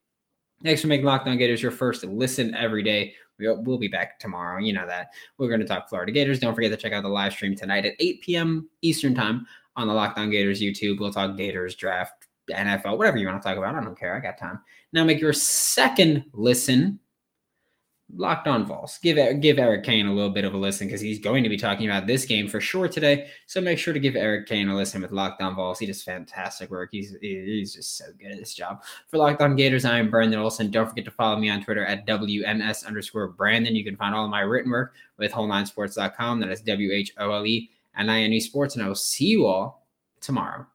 Thanks 0.62 0.80
for 0.80 0.88
making 0.88 1.06
Locked 1.06 1.28
On 1.28 1.38
Gators 1.38 1.62
your 1.62 1.70
first 1.70 2.04
listen 2.04 2.54
every 2.54 2.82
day. 2.82 3.14
We'll, 3.38 3.62
we'll 3.62 3.78
be 3.78 3.88
back 3.88 4.18
tomorrow. 4.18 4.60
You 4.60 4.72
know 4.72 4.86
that. 4.86 5.10
We're 5.38 5.48
going 5.48 5.60
to 5.60 5.66
talk 5.66 5.88
Florida 5.88 6.10
Gators. 6.10 6.40
Don't 6.40 6.54
forget 6.54 6.72
to 6.72 6.76
check 6.76 6.92
out 6.92 7.04
the 7.04 7.08
live 7.08 7.32
stream 7.32 7.54
tonight 7.54 7.86
at 7.86 7.94
8 8.00 8.20
p.m. 8.22 8.68
Eastern 8.82 9.14
Time 9.14 9.46
on 9.76 9.86
the 9.86 9.94
Locked 9.94 10.18
On 10.18 10.30
Gators 10.30 10.60
YouTube. 10.60 10.98
We'll 10.98 11.12
talk 11.12 11.36
Gators 11.36 11.76
draft, 11.76 12.26
NFL, 12.50 12.98
whatever 12.98 13.16
you 13.16 13.26
want 13.26 13.40
to 13.40 13.48
talk 13.48 13.56
about. 13.56 13.76
I 13.76 13.80
don't 13.80 13.98
care. 13.98 14.16
I 14.16 14.20
got 14.20 14.36
time. 14.36 14.60
Now 14.92 15.04
make 15.04 15.20
your 15.20 15.32
second 15.32 16.24
listen 16.32 16.98
Locked 18.16 18.48
On 18.48 18.64
Vols. 18.64 18.98
Give 19.02 19.40
give 19.40 19.58
Eric 19.58 19.84
Kane 19.84 20.06
a 20.06 20.14
little 20.14 20.30
bit 20.30 20.44
of 20.44 20.54
a 20.54 20.56
listen 20.56 20.86
because 20.86 21.00
he's 21.00 21.18
going 21.18 21.42
to 21.42 21.50
be 21.50 21.58
talking 21.58 21.86
about 21.86 22.06
this 22.06 22.24
game 22.24 22.48
for 22.48 22.60
sure 22.60 22.88
today. 22.88 23.28
So 23.46 23.60
make 23.60 23.78
sure 23.78 23.92
to 23.92 24.00
give 24.00 24.16
Eric 24.16 24.46
Kane 24.46 24.68
a 24.68 24.76
listen 24.76 25.02
with 25.02 25.12
Locked 25.12 25.42
On 25.42 25.54
Vols. 25.54 25.78
He 25.78 25.86
does 25.86 26.02
fantastic 26.02 26.70
work. 26.70 26.88
He's 26.92 27.14
he's 27.20 27.74
just 27.74 27.98
so 27.98 28.06
good 28.18 28.32
at 28.32 28.38
this 28.38 28.54
job. 28.54 28.82
For 29.08 29.18
Locked 29.18 29.42
On 29.42 29.56
Gators, 29.56 29.84
I 29.84 29.98
am 29.98 30.10
Brandon 30.10 30.40
Olson. 30.40 30.70
Don't 30.70 30.88
forget 30.88 31.04
to 31.04 31.10
follow 31.10 31.38
me 31.38 31.50
on 31.50 31.62
Twitter 31.62 31.84
at 31.84 32.06
WNS 32.06 32.86
underscore 32.86 33.28
Brandon. 33.28 33.76
You 33.76 33.84
can 33.84 33.96
find 33.96 34.14
all 34.14 34.24
of 34.24 34.30
my 34.30 34.40
written 34.40 34.70
work 34.70 34.94
with 35.18 35.32
WholeNineSports.com. 35.32 36.40
That 36.40 36.50
is 36.50 36.62
W 36.62 36.92
H 36.92 37.12
O 37.18 37.30
L 37.30 37.46
E 37.46 37.70
N 37.96 38.08
I 38.08 38.22
N 38.22 38.32
E 38.32 38.40
Sports. 38.40 38.74
And 38.74 38.84
I 38.84 38.88
will 38.88 38.94
see 38.94 39.26
you 39.26 39.46
all 39.46 39.86
tomorrow. 40.20 40.66